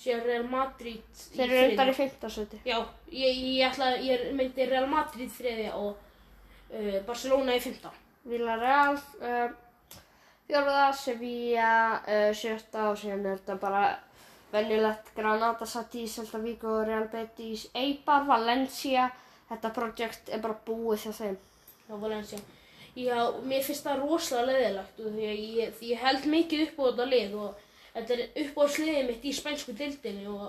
síðan 0.02 0.22
Real 0.26 0.46
Madrid 0.48 1.02
í 1.02 1.36
Þeir 1.36 1.42
eru 1.44 1.56
þriðja. 1.56 1.72
undar 1.72 1.90
í 1.90 1.96
fimmtasöti. 1.98 2.60
Já, 2.64 2.78
ég, 3.12 3.40
ég 3.56 3.66
ætla, 3.68 3.90
ég 4.00 4.22
meinti 4.38 4.66
Real 4.70 4.86
Madrid 4.90 5.32
þriðja 5.34 5.74
og 5.80 5.90
uh, 5.96 6.96
Barcelona 7.06 7.56
í 7.58 7.60
fymta. 7.64 7.92
Villarreal, 8.24 8.96
uh, 9.20 9.98
fjórða, 10.48 10.86
Sevilla, 10.96 11.74
uh, 12.06 12.30
sjötta 12.36 12.88
og 12.92 12.98
síðan 13.00 13.26
er 13.26 13.42
þetta 13.42 13.58
bara 13.60 13.84
venjulegt 14.52 15.12
Granada, 15.16 15.66
Satis, 15.66 16.16
Celta 16.18 16.38
Vigo, 16.42 16.78
Real 16.84 17.06
Betis, 17.12 17.66
Eibar, 17.74 18.24
Valencia. 18.28 19.10
Þetta 19.48 19.70
projekt 19.76 20.30
er 20.32 20.40
bara 20.40 20.56
búið 20.66 21.06
hjá 21.06 21.12
þeim. 21.18 21.36
Já, 21.88 21.94
Valencia. 22.00 22.38
Já, 22.96 23.16
mér 23.48 23.62
finnst 23.64 23.84
það 23.86 24.02
rosalega 24.04 24.52
leðilegt 24.52 24.98
og 25.00 25.12
því 25.14 25.28
að 25.28 25.38
ég, 25.58 25.70
því 25.78 25.92
ég 25.94 26.02
held 26.04 26.26
mikið 26.28 26.64
upp 26.66 26.80
á 26.80 26.84
þetta 26.90 27.06
lið 27.08 27.36
og 27.40 27.62
þetta 27.94 28.14
er 28.16 28.44
uppáhaldsliðið 28.44 29.08
mitt 29.08 29.24
í 29.24 29.32
spænsku 29.36 29.74
dildinni 29.78 30.28
og 30.32 30.46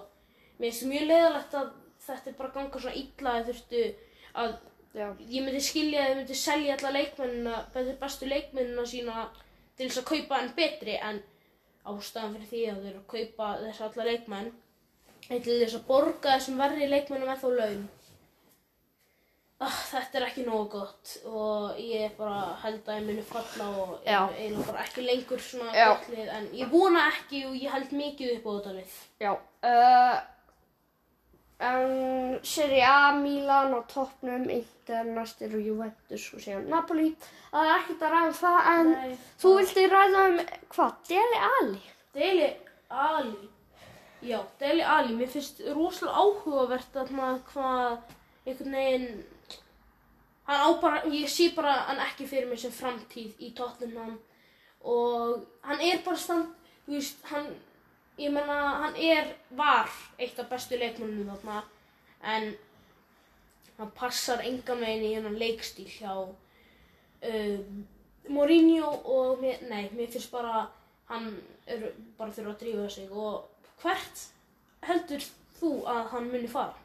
mér 0.59 0.69
finnst 0.69 0.89
mjög 0.89 1.09
leðilegt 1.09 1.57
að 1.59 1.71
þetta 2.07 2.29
er 2.31 2.37
bara 2.37 2.51
að 2.51 2.59
ganga 2.59 2.83
svona 2.83 3.01
illa 3.01 3.33
að 3.37 3.49
þurftu 3.49 3.83
að 4.43 4.55
Já. 4.93 5.07
ég 5.25 5.41
myndi 5.41 5.59
skilja 5.65 6.01
að 6.03 6.09
þið 6.11 6.19
myndi 6.19 6.35
selja 6.37 6.73
alla 6.77 6.89
leikmennina, 6.93 7.53
bestu 8.01 8.27
leikmennina 8.29 8.83
sína 8.85 9.23
til 9.73 9.87
þess 9.87 10.01
að 10.03 10.09
kaupa 10.11 10.37
enn 10.37 10.51
betri 10.57 10.97
en 11.01 11.21
ástæðan 11.89 12.35
fyrir 12.35 12.49
því 12.51 12.61
að 12.69 12.75
þau 12.77 12.89
eru 12.91 12.99
að 12.99 13.07
kaupa 13.15 13.47
þess 13.63 13.81
alla 13.87 14.05
leikmenn 14.09 14.51
er 15.29 15.41
til 15.47 15.57
þess 15.63 15.77
að 15.79 15.87
borga 15.87 16.35
þessum 16.35 16.61
verri 16.61 16.89
leikmennum 16.91 17.31
ennþá 17.33 17.51
laun. 17.57 17.81
Ah, 19.63 19.75
þetta 19.93 20.19
er 20.19 20.25
ekki 20.27 20.43
nógu 20.43 20.65
gott 20.73 21.11
og 21.29 21.77
ég 21.79 22.17
bara 22.17 22.55
held 22.63 22.87
að 22.89 22.97
ég 22.97 23.05
muni 23.07 23.21
falla 23.27 23.67
og 23.79 23.91
er 24.03 24.33
eiginlega 24.35 24.65
bara 24.67 24.83
ekki 24.83 25.05
lengur 25.05 25.39
svona 25.39 25.71
Já. 25.71 25.85
gott 25.93 26.09
lið 26.11 26.31
en 26.35 26.47
ég 26.59 26.71
vona 26.73 27.05
ekki 27.13 27.43
og 27.47 27.55
ég 27.55 27.71
held 27.71 27.93
mikið 27.95 28.33
upp 28.33 28.49
á 28.49 28.51
þetta 28.57 28.73
lið. 28.79 28.97
Já. 29.23 29.31
Uh, 29.63 30.15
en 31.69 31.93
Serie 32.43 32.89
A, 32.89 33.13
Milan 33.15 33.77
á 33.77 33.79
toppnum, 33.93 34.49
Inter, 34.51 35.07
næstir 35.15 35.55
og 35.55 35.63
Juventus 35.63 36.27
og 36.35 36.43
síðan 36.43 36.67
Napoli. 36.73 37.13
Það 37.53 37.69
er 37.69 37.73
ekkert 37.77 38.03
að 38.03 38.13
ræða 38.17 38.27
um 38.27 38.37
það 38.41 38.69
en 38.73 38.93
Nei. 38.97 39.17
þú 39.39 39.55
vildi 39.61 39.87
ræða 39.93 40.27
um 40.27 40.39
hvað? 40.75 40.95
Deli 41.13 41.43
Ali? 41.53 41.83
Deli 42.13 42.49
Ali 42.89 43.49
Já, 44.23 44.39
Deli 44.59 44.83
Ali, 44.87 45.15
mér 45.19 45.31
finnst 45.31 45.59
rosalega 45.75 46.19
áhugavert 46.23 46.99
að 46.99 47.09
maður 47.15 47.41
hvað 47.51 48.13
einhvern 48.47 48.77
veginn 48.77 49.07
hann 50.61 50.79
bara, 50.81 51.03
ég 51.11 51.29
sé 51.29 51.49
bara 51.55 51.73
hann 51.89 52.01
ekki 52.03 52.27
fyrir 52.29 52.49
mig 52.49 52.61
sem 52.61 52.73
framtíð 52.73 53.39
í 53.39 53.53
Tottenham 53.57 54.17
og 54.83 55.45
hann 55.63 55.81
er 55.81 56.01
bara 56.05 56.19
stand, 56.19 56.51
þú 56.85 56.97
veist, 56.97 57.23
hann 57.31 57.49
ég 58.19 58.33
menna, 58.33 58.59
hann 58.83 58.99
er, 58.99 59.33
var 59.57 59.89
eitt 60.19 60.39
af 60.39 60.51
bestu 60.51 60.77
leikmennum 60.77 61.31
þarna 61.31 61.63
en 62.33 62.53
hann 63.79 63.91
passar 63.97 64.43
engan 64.45 64.83
veginn 64.83 65.07
í 65.07 65.15
hennan 65.15 65.39
leikstíl 65.39 65.89
hjá 65.89 66.13
um, 66.21 67.83
Mourinho 68.29 68.91
og 69.11 69.41
mér, 69.41 69.65
nei, 69.67 69.89
mér 69.97 70.11
finnst 70.13 70.31
bara 70.31 70.67
hann 71.09 71.33
er 71.67 71.89
bara 72.17 72.31
þurfa 72.31 72.53
að 72.53 72.61
drífa 72.61 72.85
sig 72.91 73.11
og 73.11 73.49
hvert 73.81 74.27
heldur 74.87 75.25
þú 75.59 75.73
að 75.89 76.07
hann 76.13 76.29
muni 76.31 76.51
fara? 76.51 76.77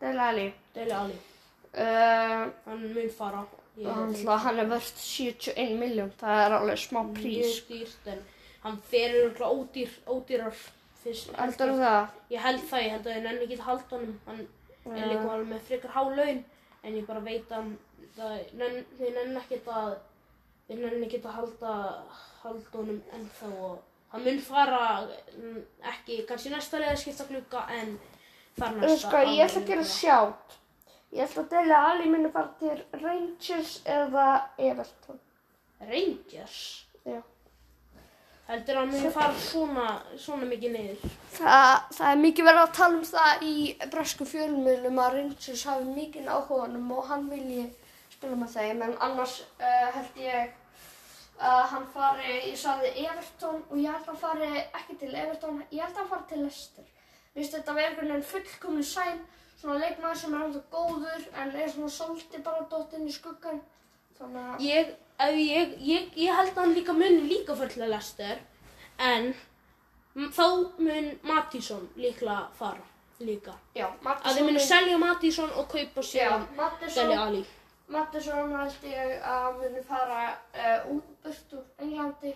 Deli 0.00 0.24
Ali. 0.28 0.46
Dele 0.74 0.96
Ali, 0.96 1.18
Uh, 1.72 2.50
hann 2.66 2.82
mun 2.92 3.10
fara 3.16 3.46
hann, 4.44 4.58
er 4.60 4.68
vörst 4.68 4.98
71 5.00 5.78
miljón, 5.80 6.10
það 6.20 6.40
er 6.44 6.54
alveg 6.58 6.80
smá 6.82 7.00
prís. 7.14 7.62
mjög 7.64 7.70
dýrt 7.70 8.10
en 8.12 8.18
hann 8.62 8.76
fer 8.90 9.14
örugglega 9.22 9.48
ódýr, 9.56 9.94
ódýrar 10.06 10.58
fyrst 11.02 11.32
Heldur 11.38 11.72
það? 11.80 12.10
ég 12.34 12.44
held 12.44 12.66
það, 12.68 12.84
ég 12.84 12.92
held 12.96 13.06
að 13.08 13.16
ég 13.16 13.24
nenni 13.24 13.46
ekki 13.46 13.58
að 13.58 13.64
halda 13.70 13.96
honum 13.96 14.18
hann 14.26 14.42
er 14.42 15.00
Já. 15.00 15.08
líka 15.14 15.32
alveg 15.32 15.48
með 15.54 15.64
frekar 15.70 15.94
há 15.96 16.02
laun 16.02 16.44
en 16.82 16.98
ég 16.98 17.06
bara 17.08 17.24
veit 17.24 17.56
að 17.56 17.72
þið 18.18 19.08
nenni 19.16 19.40
ekki 19.40 19.62
að 19.72 19.92
þið 20.68 20.84
nenni 20.84 21.08
ekki 21.08 21.22
að 21.24 21.36
halda 21.40 21.74
halda 22.42 22.78
honum 22.78 23.02
ennþá 23.16 23.52
og 23.70 23.78
hann 24.12 24.26
mun 24.28 24.40
fara 24.44 24.82
mm, 25.38 25.60
ekki 25.94 26.24
kannski 26.28 26.52
næsta 26.52 26.80
liðaskipta 26.82 27.28
klukka 27.30 27.64
en 27.80 27.96
þar 28.58 28.76
næsta 28.82 29.08
Sko, 29.08 29.22
ég 29.32 29.46
ætla 29.46 29.62
að 29.62 29.70
gera 29.72 29.86
sjátt. 29.88 30.58
Ég 31.12 31.26
ætla 31.26 31.42
að 31.42 31.50
delja 31.52 31.78
að 31.78 31.90
Ali 31.90 32.08
minni 32.08 32.30
fara 32.32 32.54
til 32.60 33.02
Rangers 33.02 33.74
eða 33.84 34.28
Everton. 34.56 35.20
Rangers 35.90 36.86
Já. 37.04 37.20
heldur 38.46 38.78
hann 38.78 38.90
mun 38.92 39.10
fara 39.10 39.34
svona, 39.38 39.86
svona 40.18 40.46
mikið 40.46 40.74
niður 40.76 41.04
Það, 41.34 41.72
það 41.96 42.08
er 42.08 42.20
mikið 42.22 42.48
verið 42.48 42.62
að 42.62 42.74
tala 42.78 42.98
um 42.98 43.04
það 43.08 43.44
í 43.48 43.54
bresku 43.94 44.26
fjölmjölum 44.30 45.00
að 45.02 45.16
Rangers 45.16 45.64
hafi 45.66 45.94
mikið 45.96 46.30
áhuga 46.30 46.58
á 46.58 46.62
honum 46.66 46.92
og 46.96 47.06
hann 47.10 47.28
vilji 47.30 47.64
spila 48.14 48.38
með 48.38 48.54
þeim 48.56 48.84
en 48.86 48.96
annars 49.08 49.36
uh, 49.58 49.88
held 49.96 50.20
ég 50.22 50.58
að 51.42 51.62
hann 51.72 51.86
fari, 51.90 52.34
ég 52.52 52.58
sagði 52.60 52.90
Everton 53.02 53.62
og 53.66 53.78
ég 53.80 53.90
held 53.90 54.02
að 54.04 54.10
hann 54.12 54.20
fari 54.22 54.50
ekki 54.62 54.98
til 55.00 55.14
Everton, 55.24 55.62
ég 55.72 55.82
held 55.82 55.96
að 55.96 56.02
hann 56.02 56.10
fari 56.12 56.28
til 56.30 56.42
Leicester. 56.44 56.90
Mér 57.32 57.40
finnst 57.40 57.56
þetta 57.56 57.72
að 57.72 57.80
vera 57.80 57.90
einhvern 57.90 58.12
veginn 58.12 58.28
fullkomin 58.28 58.86
sæn, 58.86 59.22
svona 59.62 59.78
leikmaður 59.78 60.18
sem 60.20 60.34
er 60.34 60.44
alveg 60.46 60.66
góður 60.74 61.28
en 61.38 61.54
er 61.54 61.70
svona 61.70 61.94
svolítið 61.96 62.44
bara 62.48 62.66
dótt 62.70 62.96
inn 62.98 63.06
í 63.06 63.14
skuggan. 63.14 63.62
Þannig 64.18 64.50
að, 64.50 64.66
ég, 64.66 64.92
ég, 65.38 65.74
ég, 65.86 66.12
ég 66.24 66.36
held 66.40 66.52
að 66.52 66.62
hann 66.64 66.76
líka 66.76 66.96
muni 66.98 67.22
líka 67.30 67.56
að 67.56 67.88
Lester 67.94 68.42
en 68.98 69.32
þá 70.34 70.46
mun 70.82 71.12
Mattísson 71.26 71.88
líklega 71.96 72.50
fara 72.58 72.90
líka. 73.22 73.54
Já, 73.78 73.86
að 74.02 74.32
þið 74.34 74.46
muni 74.48 74.62
selja 74.66 74.98
Mattísson 74.98 75.52
og 75.54 75.68
kaupa 75.70 76.02
síðan 76.02 76.48
selja 76.90 77.20
Ali 77.22 77.44
Mattisson 77.92 78.54
held 78.56 78.84
ég 78.88 79.24
að 79.28 79.60
muni 79.60 79.82
fara 79.86 80.20
uh, 80.56 80.92
út 80.94 81.28
úr 81.28 81.64
Englandi 81.82 82.32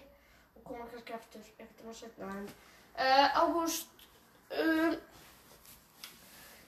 og 0.57 0.65
koma 0.67 0.87
kannski 0.91 1.15
eftir 1.17 1.45
eftir 1.63 1.91
að 1.91 1.99
setna 2.01 2.31
en 2.41 2.49
uh, 2.49 3.43
Ágúst 3.43 4.07
um, 4.63 4.97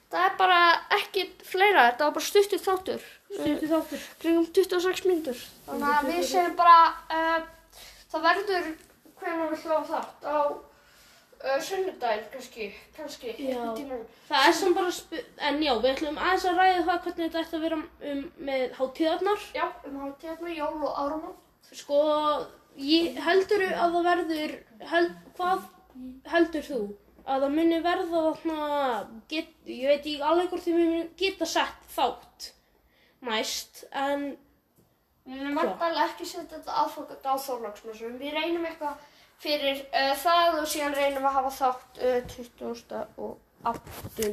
það 0.09 0.25
er 0.25 0.35
bara 0.39 0.59
ekki 0.97 1.25
fleira, 1.45 1.89
þetta 1.91 2.07
var 2.07 2.15
bara 2.17 2.27
stuttur 2.29 2.63
þáttur. 2.63 3.05
Stuttu 3.29 3.69
þáttur. 3.69 4.07
Kringum 4.23 4.47
26 4.57 5.05
mínútur. 5.07 5.43
Þannig 5.67 5.91
að 5.93 6.09
við 6.09 6.23
segjum 6.31 6.57
bara 6.59 6.79
uh, 7.13 7.45
það 8.13 8.27
verður 8.29 8.69
hvernig 9.19 9.53
við 9.53 9.63
hljóða 9.65 9.85
þátt? 9.91 10.25
Á 10.25 10.37
uh, 11.39 11.59
sunnudaginn 11.65 12.29
kannski 12.33 12.69
kannski 12.97 13.35
tímann. 13.37 14.05
Það 14.29 14.47
er 14.47 14.55
sem 14.59 14.77
bara, 14.77 14.93
en 15.49 15.59
já, 15.63 15.73
við 15.75 15.91
ætlum 15.93 16.21
aðeins 16.21 16.47
að 16.49 16.61
ræða 16.61 16.85
það 16.87 17.03
hvernig 17.05 17.25
þetta 17.25 17.43
ætti 17.43 17.59
að 17.59 17.67
vera 17.67 17.81
um, 18.13 18.23
með 18.49 18.65
hátíðarnar. 18.79 19.45
já, 19.57 19.65
um 19.89 19.99
hátíðarnar, 20.05 20.55
jól 20.57 20.73
og 20.79 21.03
áramót. 21.03 21.45
Sko, 21.69 21.99
ég, 22.81 23.19
heldur 23.21 23.67
að 23.69 23.99
það 23.99 24.09
verður, 24.09 24.57
held, 24.93 25.13
hvað 25.37 25.69
heldur 26.33 26.65
þú? 26.65 26.81
Að 27.29 27.43
það 27.45 27.55
muni 27.55 27.79
verða 27.85 28.21
þarna, 28.25 28.69
get, 29.29 29.49
ég 29.69 29.89
veit 29.91 29.99
ekki 29.99 30.19
alveg 30.25 30.49
hvort 30.49 30.65
þið 30.65 30.77
muni 30.79 31.01
geta 31.19 31.45
sett 31.49 31.89
þátt 31.93 32.53
næst, 33.27 33.83
en 33.93 34.31
Við 35.29 35.43
erum 35.43 35.59
vantarlega 35.59 36.07
ekki 36.09 36.25
setja 36.25 36.57
þetta 36.57 36.75
aðfokat 36.83 37.27
á 37.29 37.33
Þorláksmessum. 37.43 38.15
Við 38.17 38.33
reynum 38.33 38.63
eitthvað 38.65 39.03
fyrir 39.43 39.83
uh, 39.85 40.15
það 40.17 40.57
og 40.61 40.71
síðan 40.71 40.95
reynum 40.97 41.21
við 41.21 41.29
að 41.29 41.35
hafa 41.35 41.51
þátt 41.59 42.01
uh, 42.01 42.15
20. 42.33 43.03
og 43.21 43.37
8. 43.69 44.31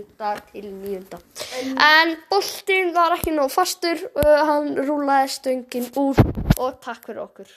til 0.54 0.70
9. 0.70 1.20
En 1.84 2.14
boltinn 2.30 2.94
var 2.96 3.16
ekki 3.18 3.34
nóg 3.36 3.52
fastur, 3.52 4.06
uh, 4.16 4.40
hann 4.48 4.72
rúlaði 4.86 5.34
stöngin 5.34 5.90
úr 6.00 6.22
og 6.56 6.80
takk 6.80 7.10
fyrir 7.10 7.26
okkur. 7.26 7.52